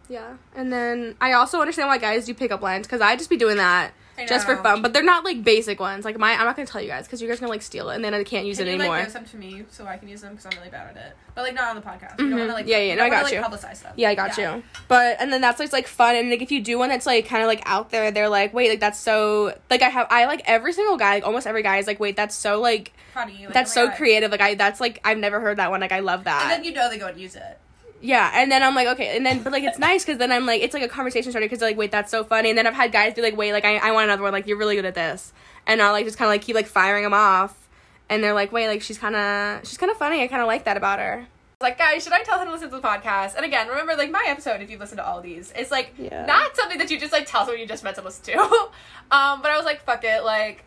[0.08, 3.38] Yeah, and then I also understand why guys do pickup lines because I just be
[3.38, 3.94] doing that
[4.28, 4.82] just for fun.
[4.82, 6.04] But they're not like basic ones.
[6.06, 7.90] Like my, I'm not gonna tell you guys because you guys are gonna like steal
[7.90, 8.96] it and then I can't use Can it you anymore.
[8.98, 10.98] like give some to me so I can use them because I'm really bad at
[10.98, 12.20] it, but like not on the podcast.
[12.20, 12.30] You Mhm.
[12.32, 13.42] don't want to like Yeah, yeah, no, I got wanna, you.
[13.42, 13.94] like, publicize them.
[13.96, 14.64] Yeah, I got you.
[14.88, 17.28] But and then that's like, like fun and like if you do one that's like
[17.28, 20.26] kind of like out there, they're like, wait, like that's so like I have I
[20.26, 23.46] like every single guy, like almost every guy is like, wait, that's so like Funny.
[23.46, 23.98] Like, that's oh so God.
[23.98, 24.32] creative.
[24.32, 25.82] Like I that's like I've never heard that one.
[25.82, 26.44] Like I love that.
[26.44, 27.58] And then you know they go and use it.
[28.02, 30.46] Yeah, and then I'm like, okay, and then but like it's nice because then I'm
[30.46, 32.50] like, it's like a conversation starter because like, wait, that's so funny.
[32.50, 34.32] And then I've had guys be like, wait, like I, I want another one.
[34.34, 35.34] Like you're really good at this,
[35.68, 37.68] and I'll like just kind of like keep like firing them off,
[38.10, 40.22] and they're like, wait, like she's kind of she's kind of funny.
[40.24, 41.28] I kind of like that about her.
[41.62, 43.36] Like, guys, should I tell him to listen to the podcast?
[43.36, 46.26] And again, remember, like, my episode, if you listen to all these, it's like Yeah.
[46.26, 48.40] not something that you just like tell someone you just meant to listen to.
[49.12, 50.64] um, but I was like, fuck it, like,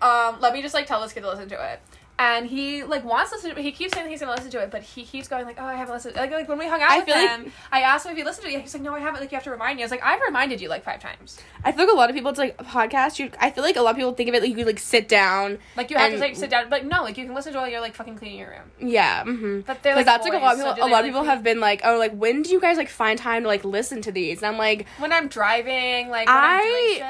[0.00, 1.80] um, let me just like tell this kid to listen to it.
[2.18, 4.60] And he like wants to listen to it, he keeps saying he's gonna listen to
[4.60, 6.80] it, but he keeps going like, Oh, I haven't listened like, like when we hung
[6.80, 8.60] out I with feel like- I asked him if he listened to it.
[8.60, 9.82] He's like, No, I haven't, like you have to remind me.
[9.82, 11.38] I was like, I've reminded you like five times.
[11.64, 13.18] I feel like a lot of people, it's like a podcast.
[13.18, 15.08] You, I feel like a lot of people think of it like you like sit
[15.08, 15.58] down.
[15.76, 17.58] Like you have And- to like sit down but no, like you can listen to
[17.58, 18.70] it while you're like fucking cleaning your room.
[18.90, 19.60] Yeah, mm-hmm.
[19.60, 20.76] But they're like that's like a lot of people.
[20.76, 22.88] so a lot of people have been like, oh, like when do you guys like
[22.90, 24.38] find time to like listen to these?
[24.42, 27.02] And I'm like, when I'm driving, like when I'm doing I shit.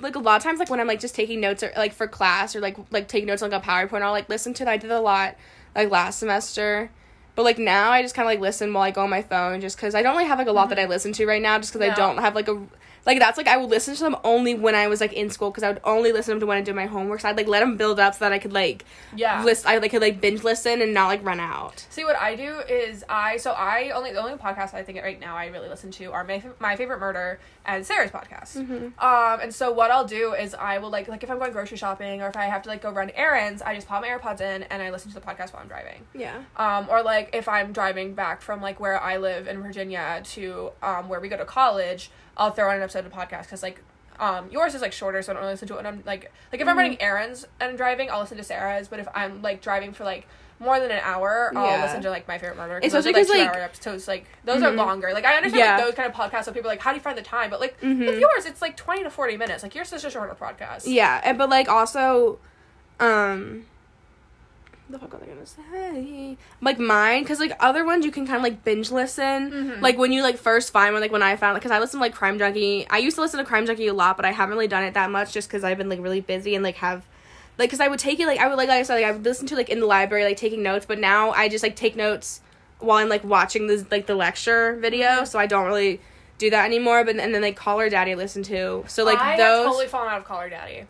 [0.00, 1.94] I like a lot of times like when I'm like just taking notes or like
[1.94, 4.62] for class or like like taking notes on like a PowerPoint, I'll like listen to
[4.62, 4.68] it.
[4.68, 5.36] I did a lot
[5.74, 6.90] like last semester.
[7.36, 9.60] But like now I just kind of like listen while I go on my phone
[9.60, 11.58] just cuz I don't really have like a lot that I listen to right now
[11.58, 11.96] just cuz I Mm-hmm.
[11.96, 12.60] Don't have like a
[13.06, 15.50] like that's like I would listen to them only when I was like in school
[15.50, 17.20] cuz I would only listen to them to when I did my homework.
[17.20, 18.84] So I'd like let them build up so that I could like
[19.14, 19.42] yeah.
[19.42, 21.86] list I like could like binge listen and not like run out.
[21.90, 25.18] See what I do is I so I only the only podcasts I think right
[25.18, 28.56] now I really listen to are my my favorite murder and Sarah's podcast.
[28.56, 28.98] Mm-hmm.
[28.98, 31.76] Um and so what I'll do is I will like like if I'm going grocery
[31.76, 34.40] shopping or if I have to like go run errands, I just pop my AirPods
[34.40, 36.06] in and I listen to the podcast while I'm driving.
[36.14, 36.42] Yeah.
[36.56, 40.72] Um or like if I'm driving back from like where I live in Virginia to
[40.82, 43.80] um where we go to college, I'll throw on an episode of podcast because like
[44.18, 45.78] um, yours is like shorter, so I don't really listen to it.
[45.78, 46.78] And I'm like, like if I'm Mm-hmm.
[46.78, 48.88] running errands and driving, I'll listen to Sarah's.
[48.88, 50.26] But if I'm like driving for like
[50.58, 51.82] more than an hour, I'll Yeah.
[51.82, 52.80] listen to like my favorite murder.
[52.84, 54.06] Especially 'cause, like, hour episodes.
[54.06, 54.76] Like those are Mhm.
[54.76, 55.12] longer.
[55.14, 55.76] Like I understand Yeah.
[55.76, 56.44] like those kind of podcasts.
[56.44, 57.48] So people are like, how do you find the time?
[57.48, 58.06] But like Mhm.
[58.06, 59.62] with yours, it's like twenty to forty minutes.
[59.62, 60.82] Like yours is a shorter podcast.
[60.84, 62.38] Yeah, and but like also,
[62.98, 63.64] um,
[64.90, 66.36] the fuck are they gonna say?
[66.60, 69.50] Like mine, cause like other ones you can kind of like binge listen.
[69.50, 69.80] Mm-hmm.
[69.82, 71.98] Like when you like first find one, like when I found, like, cause I listen
[71.98, 72.86] to like Crime Junkie.
[72.90, 74.94] I used to listen to Crime Junkie a lot, but I haven't really done it
[74.94, 77.04] that much just cause I've been like really busy and like have,
[77.58, 79.12] like, cause I would take it like I would like, like I said like I
[79.12, 81.76] would listen to like in the library like taking notes, but now I just like
[81.76, 82.40] take notes
[82.78, 85.24] while I'm like watching this like the lecture video, Mm-hmm.
[85.26, 86.00] so I don't really
[86.38, 87.04] do that anymore.
[87.04, 89.66] But and then like Call Her Daddy I listen to, so like I those.
[89.66, 90.84] totally fallen out of Call Her Daddy.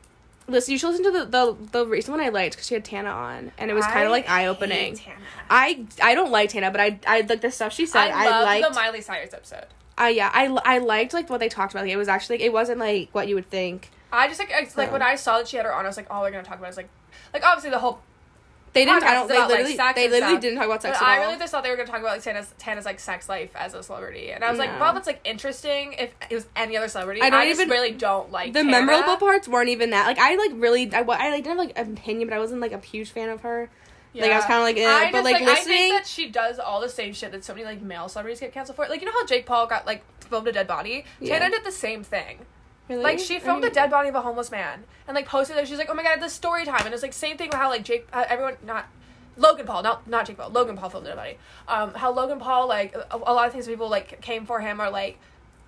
[0.50, 2.84] Listen, you should listen to the the, the recent one I liked because she had
[2.84, 4.98] Tana on, and it was kind of like eye opening.
[5.48, 8.10] I I don't like Tana, but I I like the stuff she said.
[8.10, 8.68] I I, love liked.
[8.68, 9.66] the Miley Cyrus episode.
[10.00, 11.84] uh, yeah, I I liked like what they talked about.
[11.84, 13.90] Like, it was actually like, it wasn't like what you would think.
[14.12, 15.96] I just like it's, like when I saw that she had her on, I was
[15.96, 16.64] like, oh, they're gonna talk about.
[16.64, 16.66] It.
[16.66, 16.88] I was like,
[17.32, 18.00] like obviously the whole.
[18.72, 19.02] They didn't.
[19.02, 19.26] I don't.
[19.28, 19.76] They about, like, literally.
[19.76, 20.40] sex they literally stuff.
[20.42, 21.26] didn't talk about sex But at I all.
[21.26, 23.74] really just thought they were gonna talk about like Tana's Tana's like sex life as
[23.74, 25.94] a celebrity, and I was like, well, that's like interesting.
[25.94, 28.60] If it was any other celebrity, I I, don't just even- really don't like the
[28.62, 28.70] Tana.
[28.70, 30.06] memorable parts weren't even that.
[30.06, 30.92] Like I like really.
[30.94, 33.28] I, I like didn't have like an opinion, but I wasn't like a huge fan
[33.28, 33.68] of her.
[34.14, 35.76] Like I was kind of like, eh, I but just, like, I listening.
[35.76, 38.52] think that she does all the same shit that so many like male celebrities get
[38.52, 38.86] canceled for.
[38.88, 41.04] Like you know how Jake Paul got like filmed a dead body.
[41.20, 41.38] Yeah.
[41.38, 42.40] Tana did the same thing.
[42.90, 43.02] Really?
[43.02, 45.66] Like she filmed the dead body of a homeless man and like posted it.
[45.68, 47.70] She's like, "Oh my god, this story time," and it's like same thing with how
[47.70, 48.86] like Jake, uh, everyone not.
[49.36, 50.50] Logan Paul, not not Jake Paul.
[50.50, 51.38] Logan Paul filmed the dead body.
[51.66, 54.80] Um, how Logan Paul like a, a lot of things people like came for him
[54.80, 55.18] are like,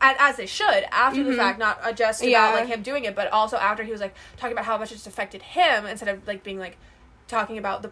[0.00, 2.50] as, as they should after the fact, not just about Yeah.
[2.50, 5.06] like him doing it, but also after he was like talking about how much it's
[5.06, 6.76] affected him instead of like being like
[7.28, 7.88] talking about the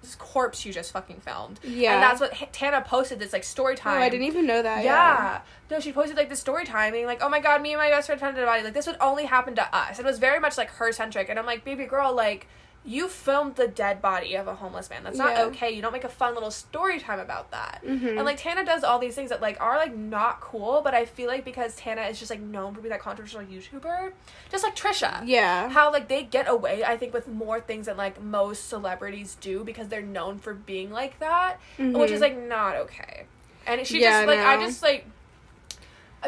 [0.00, 1.60] person's corpse you just fucking filmed.
[1.62, 1.94] Yeah.
[1.94, 4.00] and that's what H- Tana posted this like story time.
[4.00, 4.04] Oh.
[4.04, 4.84] I didn't even know that.
[4.84, 5.40] Yeah.
[5.70, 7.90] No, she posted like the story time being like, oh my god, me and my
[7.90, 8.62] best friend found a body.
[8.62, 9.98] Like this would only happen to us.
[9.98, 11.28] It was very much like her centric.
[11.28, 12.46] And I'm like, baby girl, like
[12.88, 15.04] you filmed the dead body of a homeless man.
[15.04, 15.44] That's not Yeah.
[15.44, 15.70] okay.
[15.70, 17.82] You don't make a fun little story time about that.
[17.84, 18.16] Mhm.
[18.16, 21.04] And like Tana does all these things that like are like not cool, but I
[21.04, 24.12] feel like because Tana is just like known for being that controversial YouTuber,
[24.50, 25.68] just like Trisha Yeah.
[25.68, 29.64] how like they get away i think with more things than like most celebrities do
[29.64, 33.24] because they're known for being like that which is like not okay
[33.66, 35.04] and she Yeah, just like i just like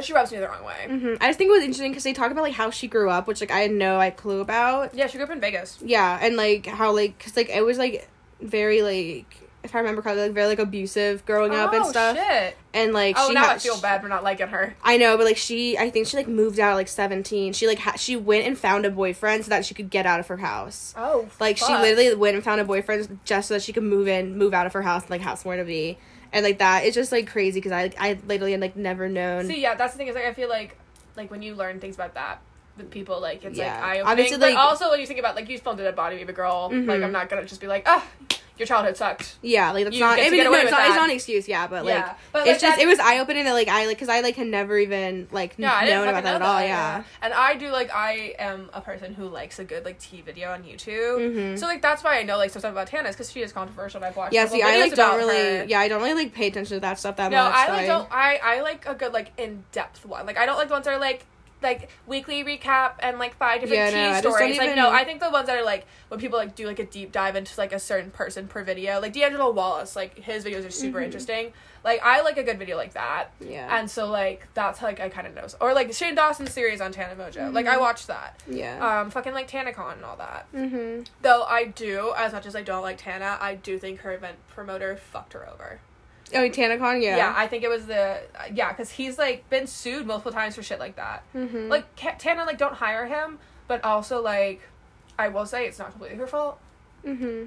[0.02, 0.86] she rubs me the wrong way.
[0.88, 3.10] Hmm I just think it was interesting because they talk about like how she grew
[3.10, 4.94] up, which like I had no like clue about.
[4.94, 5.78] yeah she grew up in vegas.
[5.82, 8.08] Yeah, and like how like because like it was like
[8.40, 12.16] very like if I remember correctly, like very like abusive growing up and Oh, stuff.
[12.16, 12.56] shit.
[12.72, 15.16] And like oh she now ha- i feel bad for not liking her I know,
[15.16, 17.52] but like she, I think she like moved out at like seventeen.
[17.52, 20.20] She like ha- she went and found a boyfriend so that she could get out
[20.20, 20.94] of her house.
[20.96, 24.08] oh Like she literally went and found a boyfriend just so that she could move
[24.08, 25.98] in, move out of her house and like have somewhere to be.
[26.32, 29.46] And like that, it's just like crazy because I I literally had like never known.
[29.46, 30.76] see yeah that's the thing is like i feel like
[31.16, 32.40] like when you learn things about that
[32.76, 33.74] with people like it's Yeah.
[33.74, 35.82] like eye Obviously, opening but like- also when you think about like you filmed a
[35.82, 37.04] dead body of a girl like Mhm.
[37.04, 38.06] i'm not gonna just be like ah
[38.60, 40.18] your childhood sucked yeah, like that's You not.
[40.18, 40.86] I mean, no, it's, not.
[40.86, 41.48] It's not an excuse.
[41.48, 43.96] Yeah, but like Yeah, but, it's just it was eye opening that like I like
[43.96, 46.58] because I like had never even like Yeah, known about that at all.
[46.58, 47.02] that, Yeah.
[47.22, 50.52] And I do like I am a person who likes a good like tea video
[50.52, 51.18] on YouTube.
[51.34, 51.58] Mhm.
[51.58, 53.98] So like that's why I know like some stuff about Tana because she is controversial.
[53.98, 54.34] and I've watched.
[54.34, 55.58] Yeah, see, I like don't really.
[55.58, 55.64] her.
[55.66, 57.52] Yeah, I don't really like pay attention to that stuff that No, much.
[57.54, 58.08] No, I so like don't.
[58.12, 60.26] I I like a good like in depth one.
[60.26, 61.24] Like I don't like the ones that are like
[61.62, 64.56] like weekly recap and like five different Yeah, no, stories.
[64.58, 66.78] Like even- no, I think the ones that are like when people like do like
[66.78, 69.00] a deep dive into like a certain person per video.
[69.00, 71.04] Like D'Angelo Wallace, like his videos are super Mhm.
[71.04, 71.52] interesting.
[71.82, 73.28] Like I like a good video like that.
[73.40, 73.78] Yeah.
[73.78, 75.46] And so like that's like I kind of know.
[75.60, 77.52] Or like Shane Dawson's series on Tana Mongeau.
[77.52, 77.80] Like I Mhm.
[77.80, 78.40] watched that.
[78.46, 79.00] yeah.
[79.00, 80.46] Um, fucking like TanaCon and all that.
[80.54, 81.02] mm-hmm.
[81.22, 84.36] Though I do, as much as I don't like Tana, I do think her event
[84.54, 85.80] promoter fucked her over.
[86.34, 87.02] Oh, TanaCon.
[87.02, 87.16] Yeah.
[87.16, 88.20] Yeah, I think it was the
[88.52, 91.22] yeah, because he's like been sued multiple times for shit like that.
[91.34, 91.68] mm-hmm.
[91.68, 94.60] Like Ca- Tana, like don't hire him, but also like
[95.18, 96.58] I will say it's not completely her fault.
[97.04, 97.44] Mm-hmm.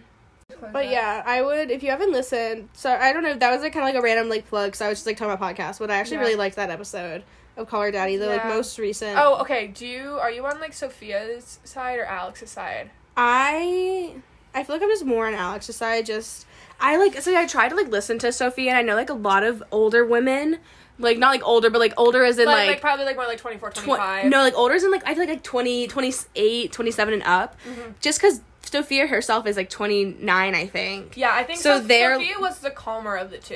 [0.71, 2.69] But yeah, I would if you haven't listened.
[2.73, 3.31] So I don't know.
[3.31, 4.75] If that was like kind of like a random like plug.
[4.75, 6.21] So I was just like talking about podcasts, but I actually Yeah.
[6.23, 7.23] really liked that episode
[7.57, 9.17] of Call Her Daddy, the like most recent.
[9.17, 9.67] Oh, okay.
[9.67, 12.91] Do you are you on like Sophia's side or Alex's side?
[13.17, 14.15] I
[14.53, 16.05] I feel like I'm just more on Alex's side.
[16.05, 16.45] Just
[16.83, 19.13] I like so I try to like listen to Sophia, and I know like a
[19.15, 20.59] lot of older women,
[20.99, 22.67] like not like older, but like older as in Like, like.
[22.67, 24.25] like, probably like more like 24, tw- 25.
[24.25, 27.55] no, like older as in like I feel like like 20, 28, 27 and up.
[27.65, 27.93] Mhm.
[28.01, 31.15] Just because Sophia herself is like 29, I think.
[31.15, 31.87] Yeah, I think So so.
[31.87, 33.55] they're- Sophia was the calmer of the two.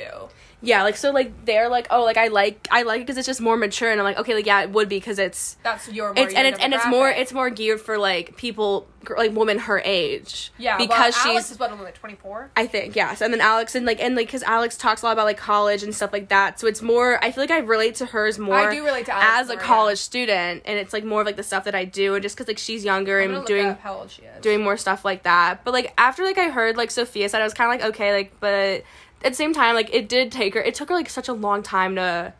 [0.60, 3.26] Yeah, like so like they're like oh like I like I like it because it's
[3.26, 5.88] just more mature and I'm like okay like yeah it would be because it's That's
[5.88, 8.86] your it's and it's and it's more it's more geared for like people
[9.16, 12.50] like women her age yeah because well, Alex she's is what only like twenty four.
[12.56, 15.12] I think yes and then Alex and like and like because Alex talks a lot
[15.12, 17.94] about like college and stuff like that so it's more I feel like I relate
[17.96, 19.66] to hers more I do relate to Alex as a more, yeah.
[19.66, 22.36] college student and it's like more of like the stuff that I do and just
[22.36, 24.42] because like she's younger I'm and doing how old she is.
[24.42, 25.64] doing more stuff like that.
[25.64, 28.12] But like after like I heard like Sophia said, I was kind of like okay,
[28.12, 28.84] like but
[29.22, 30.60] at the same time, like it did take her.
[30.60, 32.32] It took her like such a long time to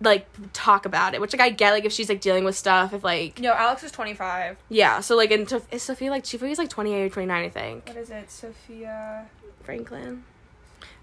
[0.00, 1.20] like talk about it.
[1.20, 3.82] Which like I get like if she's like dealing with stuff, if like No, Alex
[3.84, 4.56] is 25.
[4.68, 5.00] yeah.
[5.00, 7.86] So like and is Sophia like Sophia's like twenty eight or twenty nine, I think.
[7.88, 8.30] What is it?
[8.30, 9.26] Sophia.
[9.62, 10.24] Franklin.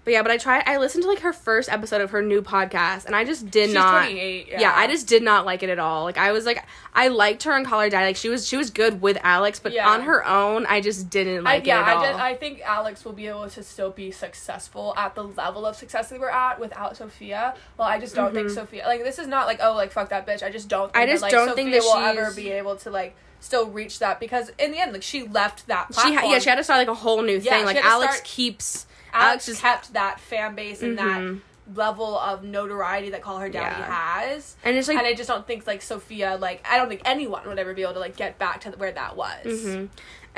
[0.08, 0.62] But yeah, but I tried.
[0.64, 3.66] I listened to like her first episode of her new podcast, and I just did
[3.66, 4.04] She's not.
[4.06, 4.48] 28.
[4.48, 4.60] Yeah.
[4.62, 4.72] Yeah.
[4.74, 6.04] I just did not like it at all.
[6.04, 8.06] Like I was like, I liked her on Call Her Daddy.
[8.06, 9.86] Like she was, she was good with Alex, but Yeah.
[9.90, 12.02] on her own, I just didn't I, like yeah, it at all.
[12.04, 15.66] I, did, I think Alex will be able to still be successful at the level
[15.66, 17.54] of success that we're at without Sophia.
[17.76, 20.26] Well, I just don't think Sophia like this is not like oh like fuck that
[20.26, 20.42] bitch.
[20.42, 20.90] I just don't.
[20.90, 21.02] Think Mm-hmm.
[21.02, 23.68] I that, just like, don't Sophia think that will ever be able to like still
[23.68, 26.14] reach that because in the end like she left that she platform.
[26.16, 27.58] had, yeah, she had to start like a whole new thing.
[27.60, 31.40] she Like Alex start- keeps Alex Alex kept that fan base and Mhm.
[31.66, 33.92] that level of notoriety that Call Her Daddy Yeah.
[34.20, 34.56] has.
[34.64, 37.46] and it's like and I just don't think like Sophia like I don't think anyone
[37.46, 39.44] would ever be able to like get back to where that was.
[39.44, 39.88] Mhm.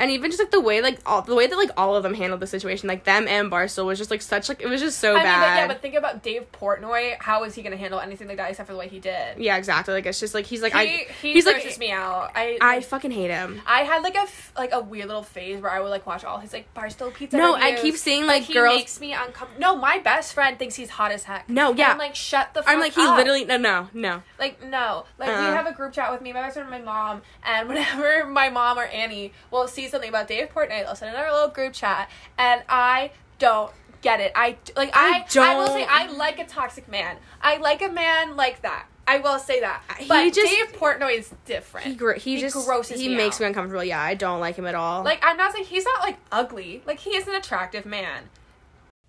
[0.01, 2.13] And even just like the way like all the way that like all of them
[2.13, 4.99] handled the situation, like them and Barstool was just like such like it was just
[4.99, 5.39] so I mean, bad.
[5.39, 7.15] but yeah, but think about Dave Portnoy.
[7.19, 9.37] How is he going to handle anything like that except for the way he did?
[9.37, 9.93] yeah, exactly.
[9.93, 10.85] Like it's just like he's like he, I
[11.21, 12.31] he he's like me out.
[12.35, 13.61] I I fucking hate him.
[13.67, 16.23] I had like a f- like a weird little phase where I would like watch
[16.23, 17.37] all his like Barstool Pizza.
[17.37, 18.75] No, I keep seeing like he girls.
[18.77, 19.59] makes me uncomfortable.
[19.61, 21.47] No, my best friend thinks he's hot as heck.
[21.47, 21.91] No, And yeah.
[21.91, 22.63] I'm like, shut the.
[22.63, 23.17] fuck I'm like he up.
[23.17, 24.23] literally no no no.
[24.39, 25.53] Like no, like we Uh-uh.
[25.55, 28.49] have a group chat with me, my best friend, and my mom, and whenever my
[28.49, 31.73] mom or Annie will see something about Dave Portnoy, they'll send in our little group
[31.73, 33.71] chat, and I don't
[34.01, 34.31] get it.
[34.35, 37.17] I like I I I, will say I like a toxic man.
[37.41, 38.87] I like a man like that.
[39.07, 39.83] I will say that.
[39.99, 41.87] He But just- Dave Portnoy is different.
[41.87, 43.41] He gr- he, He just grosses he me makes out.
[43.41, 43.83] me uncomfortable.
[43.83, 45.03] Yeah, I don't like him at all.
[45.03, 46.81] like I'm not saying he's not like ugly.
[46.85, 48.29] Like he is an attractive man.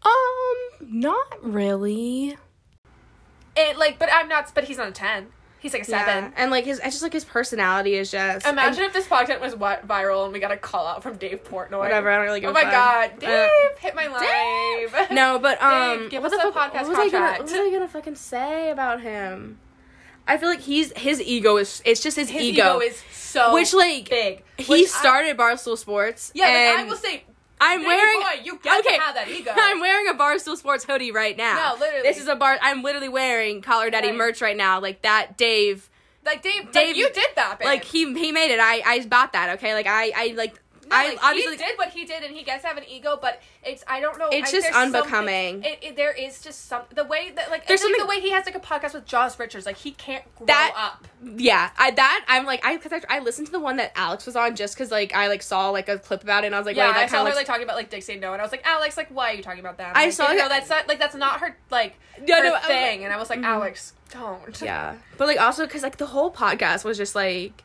[0.04, 0.10] Um,
[0.80, 2.36] not really.
[3.54, 4.52] It like, but I'm not.
[4.54, 5.28] But he's not a ten.
[5.62, 6.04] He's like a yeah.
[6.04, 6.32] seven.
[6.36, 9.54] and like his I just like his personality is just Imagine if this podcast was
[9.54, 11.78] what viral and we got a call out from Dave Portnoy.
[11.78, 12.10] whatever.
[12.10, 12.72] I don't really give Oh a my fuck.
[12.72, 15.08] god, Uh, Dave, hit my live.
[15.12, 17.10] No, but um, Dave, give what us the a fuck- podcast what was I gonna,
[17.10, 17.38] contract.
[17.38, 19.58] what was I gonna fucking say about him?
[20.26, 23.54] I feel like he's his ego is it's just his, His ego, ego is so
[23.54, 24.42] which like big.
[24.58, 26.30] he Which I- started Barstool Sports.
[26.34, 27.24] yeah, but I and will say,
[27.64, 28.20] I'm wearing.
[28.20, 29.52] boy, you get okay, have that ego.
[29.56, 31.74] I'm wearing a Barstool Sports hoodie right now.
[31.74, 32.02] No, literally.
[32.08, 32.58] This is a bar.
[32.60, 34.16] I'm literally wearing Call Her Daddy Right.
[34.16, 34.80] merch right now.
[34.80, 35.88] Like that, Dave.
[36.24, 37.66] like Dave, Dave- like, you did that, babe.
[37.66, 38.60] Like he he made it.
[38.60, 39.50] I I bought that.
[39.58, 39.74] Okay.
[39.74, 40.54] Like I I like
[40.92, 42.84] No, I like, obviously he did what he did, and he gets to have an
[42.88, 44.28] ego, but it's I don't know.
[44.30, 45.64] It's I- just unbecoming.
[45.64, 48.30] It, it, there is just some the way that like There's like the way he
[48.30, 51.08] has like a podcast with Josh Richards, like he can't grow That- up.
[51.36, 51.70] yeah.
[51.76, 54.36] I that I'm like I because I, I listened to the one that Alex was
[54.36, 56.66] on just because like I like saw like a clip about it and I was
[56.66, 58.44] like Yeah, that I saw her of like talking about like Say No, and I
[58.44, 59.96] was like, Alex, like why are you talking about that?
[59.96, 62.60] I like, saw, know, that's not like that's not her like Yeah, her no, I
[62.60, 63.44] thing, like- and I was like, Mhm.
[63.46, 64.60] Alex, don't.
[64.60, 67.62] Yeah, but like also because like the whole podcast was just like,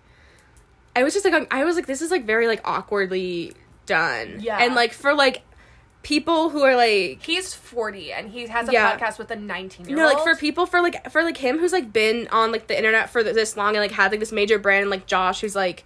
[0.97, 3.53] I was just like I was like this is like very like awkwardly
[3.85, 4.37] done.
[4.39, 4.57] Yeah.
[4.57, 5.43] and like for like
[6.03, 8.97] people who are like He's forty, and he has a Yeah.
[8.97, 10.13] podcast with a nineteen year know old.
[10.15, 13.09] like for people for like for like him who's like been on like the internet
[13.09, 15.83] for this long and like had like this major brand and like Josh who's like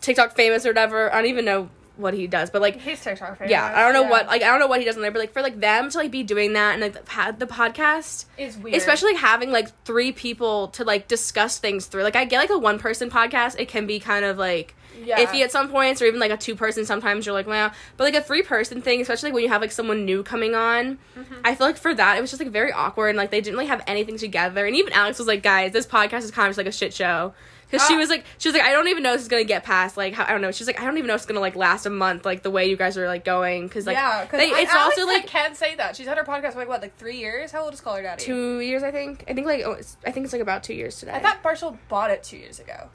[0.00, 1.12] TikTok famous or whatever.
[1.12, 3.50] I don't even know what he does, but like He's TikTok famous.
[3.50, 4.10] yeah, I don't know yeah.
[4.10, 5.90] what like I don't know what he does on there, but like for like them
[5.90, 8.76] to like be doing that and like had the podcast, is weird.
[8.76, 12.02] especially like, having like three people to like discuss things through.
[12.02, 14.74] Like I get like a one person podcast, it can be kind of like
[15.04, 15.24] yeah.
[15.24, 16.84] iffy at some points, or even like a two person.
[16.84, 19.60] Sometimes you're like, well, but like a three person thing, especially like, when you have
[19.60, 21.34] like someone new coming on, Mm-hmm.
[21.44, 23.56] I feel like for that it was just like very awkward and like they didn't
[23.56, 24.64] really have anything together.
[24.66, 26.94] And even Alex was like, guys, this podcast is kind of just like a shit
[26.94, 27.34] show.
[27.72, 27.98] Because she Ah.
[27.98, 29.96] was like, she was like, I don't even know if this is gonna get past.
[29.96, 30.52] Like, how, I don't know.
[30.52, 32.26] She's like, I don't even know if it's gonna like last a month.
[32.26, 33.66] Like the way you guys are like going.
[33.66, 36.52] Because like, yeah, because they- it's also like can't say that she's had her podcast
[36.52, 37.50] for like what, like three years.
[37.50, 38.22] How old is Call Her Daddy?
[38.22, 38.82] two years.
[38.82, 39.24] I think.
[39.26, 41.12] I think like oh, it's, I think it's like about two years today.
[41.12, 42.90] I thought Barstool bought it two years ago.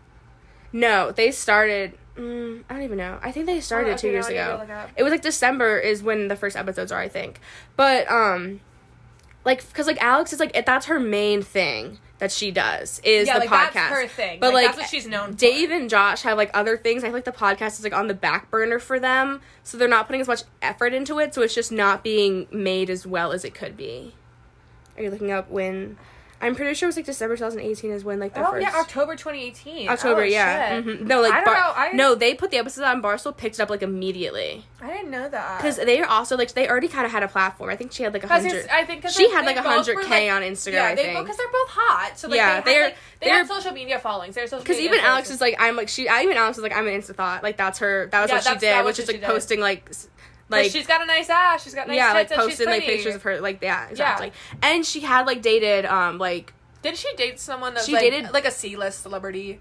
[0.72, 1.98] no, they started.
[2.16, 3.20] Mm, I don't even know.
[3.22, 4.66] I think they started Oh, okay, two years I ago.
[4.96, 5.04] it.
[5.04, 7.40] Was like December is when the first episodes are, I think.
[7.76, 8.60] But um,
[9.46, 13.28] like because like Alex is like it- that's her main thing that she does is
[13.28, 13.74] yeah, the like podcast.
[13.74, 14.40] that's her thing.
[14.40, 15.38] But like, like, that's what she's known for.
[15.38, 17.04] Dave and Josh have like other things.
[17.04, 19.88] I feel like the podcast is like on the back burner for them, so they're
[19.88, 21.34] not putting as much effort into it.
[21.34, 24.16] So it's just not being made as well as it could be.
[24.98, 25.98] Are you looking up when?
[26.40, 28.62] I'm pretty sure it was like December 2018 is when like the Oh first.
[28.62, 29.90] yeah, October 2018.
[29.90, 30.82] October, Oh, yeah.
[30.82, 31.02] Mhm.
[31.02, 33.56] No, like I don't Bar- know, I- no, they put the episode on Barstool, picked
[33.56, 35.58] it up like immediately I didn't know that.
[35.58, 37.70] because they are also like they already kind of had a platform.
[37.72, 38.68] I think she had like a hundred.
[38.70, 40.74] I think She had like a hundred k like- on Instagram.
[40.74, 42.20] yeah, they because they're both hot.
[42.20, 44.36] So like, Yeah, they they're- like, they have they're- social media followings.
[44.36, 46.08] They're social Because even Alex is like, I'm like she.
[46.08, 47.42] I even Alex was like, I'm an Insta thought.
[47.42, 48.08] Like that's her.
[48.12, 49.90] That was Yeah, what she did, which is like posting like,
[50.50, 51.64] like she's got a nice ass.
[51.64, 53.40] She's got nice yeah, like tits, and she's posting like pictures of her.
[53.42, 54.28] Like yeah, exactly.
[54.28, 54.70] Yeah.
[54.70, 58.32] And she had like dated um like Did she date someone that's She like, dated-
[58.34, 59.60] like a C-list celebrity?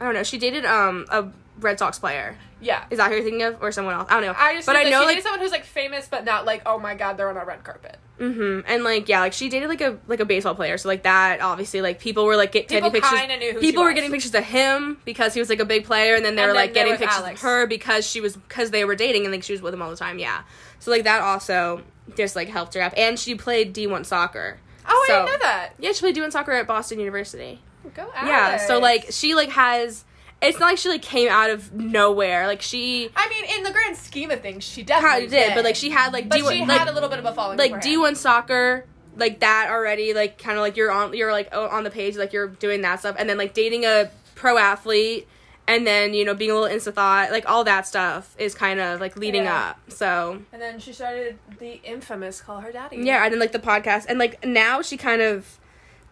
[0.00, 0.22] I don't know.
[0.22, 1.28] She dated um a
[1.62, 2.36] Red Sox player.
[2.60, 2.84] Yeah.
[2.90, 4.06] Is that who you're thinking of, or someone else?
[4.08, 4.34] I don't know.
[4.38, 6.62] I just but I know she like dated someone who's like famous but not like
[6.66, 7.96] oh my god they're on a red carpet.
[8.18, 10.78] hmm and like yeah, like she dated like a like a baseball player.
[10.78, 13.18] So like that obviously like people were like get, People getting pictures.
[13.20, 15.84] kinda knew who people were getting pictures of him because he was like a big
[15.84, 17.40] player, and then they And were then like getting pictures Alex.
[17.40, 19.82] of her because she was because they were dating and like she was with him
[19.82, 20.18] all the time.
[20.20, 20.42] Yeah.
[20.78, 21.82] So like that also
[22.16, 24.58] just like helped her up, and she played D one soccer.
[24.88, 25.70] Oh, So- I didn't know that.
[25.80, 27.60] Yeah, she played D one soccer at Boston University.
[27.94, 28.28] Go Alex.
[28.28, 30.04] Yeah, so like she like has.
[30.42, 32.46] It's not like she like came out of nowhere.
[32.46, 35.64] Like she I mean, in the grand scheme of things, she definitely of did, but
[35.64, 37.58] like she had like But D1, she like, had a little bit of a following.
[37.58, 37.80] like.
[37.80, 38.84] D one soccer,
[39.16, 40.14] like that already.
[40.14, 43.00] Like kind of like you're on you're like on the page, like you're doing that
[43.00, 45.28] stuff, and then like dating a pro athlete,
[45.68, 48.80] and then you know being a little insta thought, like all that stuff is kind
[48.80, 49.68] of like leading Yeah.
[49.70, 49.80] up.
[49.92, 53.58] So And then she started the infamous "Call Her Daddy." yeah, and then like the
[53.60, 55.58] podcast, and like now she kind of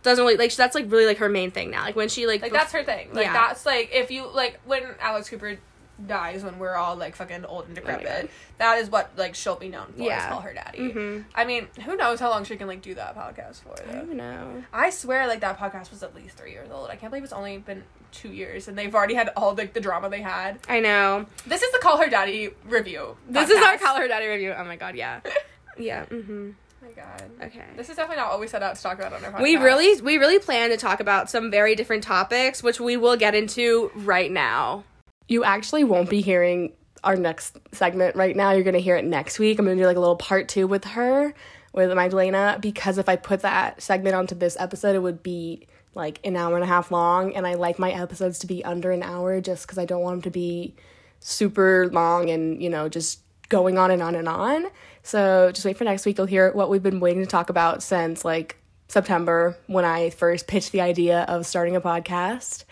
[0.02, 1.84] doesn't really like that's like really like her main thing now.
[1.84, 3.08] Like when she like like that's her thing.
[3.12, 3.32] Like Yeah.
[3.32, 5.58] that's like if you like when Alex Cooper
[6.06, 8.30] dies when we're all like fucking old and Oh decrepit.
[8.56, 10.02] That is what like she'll be known for.
[10.02, 10.24] Yeah.
[10.26, 10.78] Is call her daddy.
[10.78, 11.24] Mhm.
[11.34, 13.74] I mean, who knows how long she can like do that podcast for?
[13.82, 13.98] I Though.
[14.06, 14.64] don't know.
[14.72, 16.88] I swear, like that podcast was at least three years old.
[16.88, 17.82] I can't believe it's only been
[18.12, 20.58] two years, and they've already had all like the drama they had.
[20.70, 21.26] I know.
[21.46, 23.16] This is the Call Her Daddy review.
[23.28, 23.76] This is our.
[23.76, 24.54] Call Her Daddy review.
[24.56, 25.20] Oh my god, yeah.
[25.78, 26.04] Yeah.
[26.06, 26.50] Mm-hmm.
[26.96, 27.30] Oh my god.
[27.42, 27.64] Okay.
[27.76, 29.42] This is definitely not what we set out to talk about on our podcast.
[29.42, 33.16] We really we really plan to talk about some very different topics, which we will
[33.16, 34.84] get into right now.
[35.28, 36.72] You actually won't be hearing
[37.04, 38.52] our next segment right now.
[38.52, 39.58] You're gonna hear it next week.
[39.58, 41.34] I'm gonna do like a little part two with her,
[41.72, 46.20] with Magdalena, because if I put that segment onto this episode, it would be like
[46.24, 49.02] an hour and a half long, and I like my episodes to be under an
[49.02, 50.74] hour just because I don't want them to be
[51.20, 53.20] super long and you know just
[53.50, 54.66] going on and on and on.
[55.10, 56.18] So just wait for next week.
[56.18, 58.56] You'll hear what we've been waiting to talk about since like
[58.86, 62.62] September when I first pitched the idea of starting a podcast.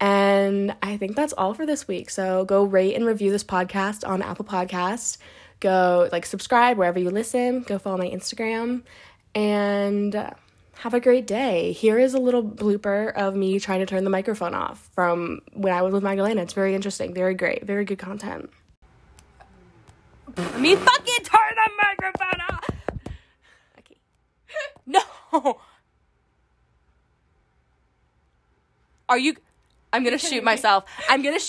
[0.00, 2.08] And I think that's all for this week.
[2.08, 5.18] So go rate and review this podcast on Apple Podcasts.
[5.60, 7.60] Go like subscribe wherever you listen.
[7.60, 8.84] Go follow my Instagram
[9.34, 10.30] and uh,
[10.76, 11.72] have a great day.
[11.72, 15.74] Here is a little blooper of me trying to turn the microphone off from when
[15.74, 16.40] I was with Magdalena.
[16.40, 18.48] It's very interesting, very great, very good content.
[20.36, 22.70] Let me fucking turn the microphone off.
[23.78, 23.96] Okay.
[24.86, 25.00] No.
[29.08, 29.36] Are you?
[29.92, 30.84] I'm gonna shoot myself.
[31.08, 31.40] I'm gonna shoot.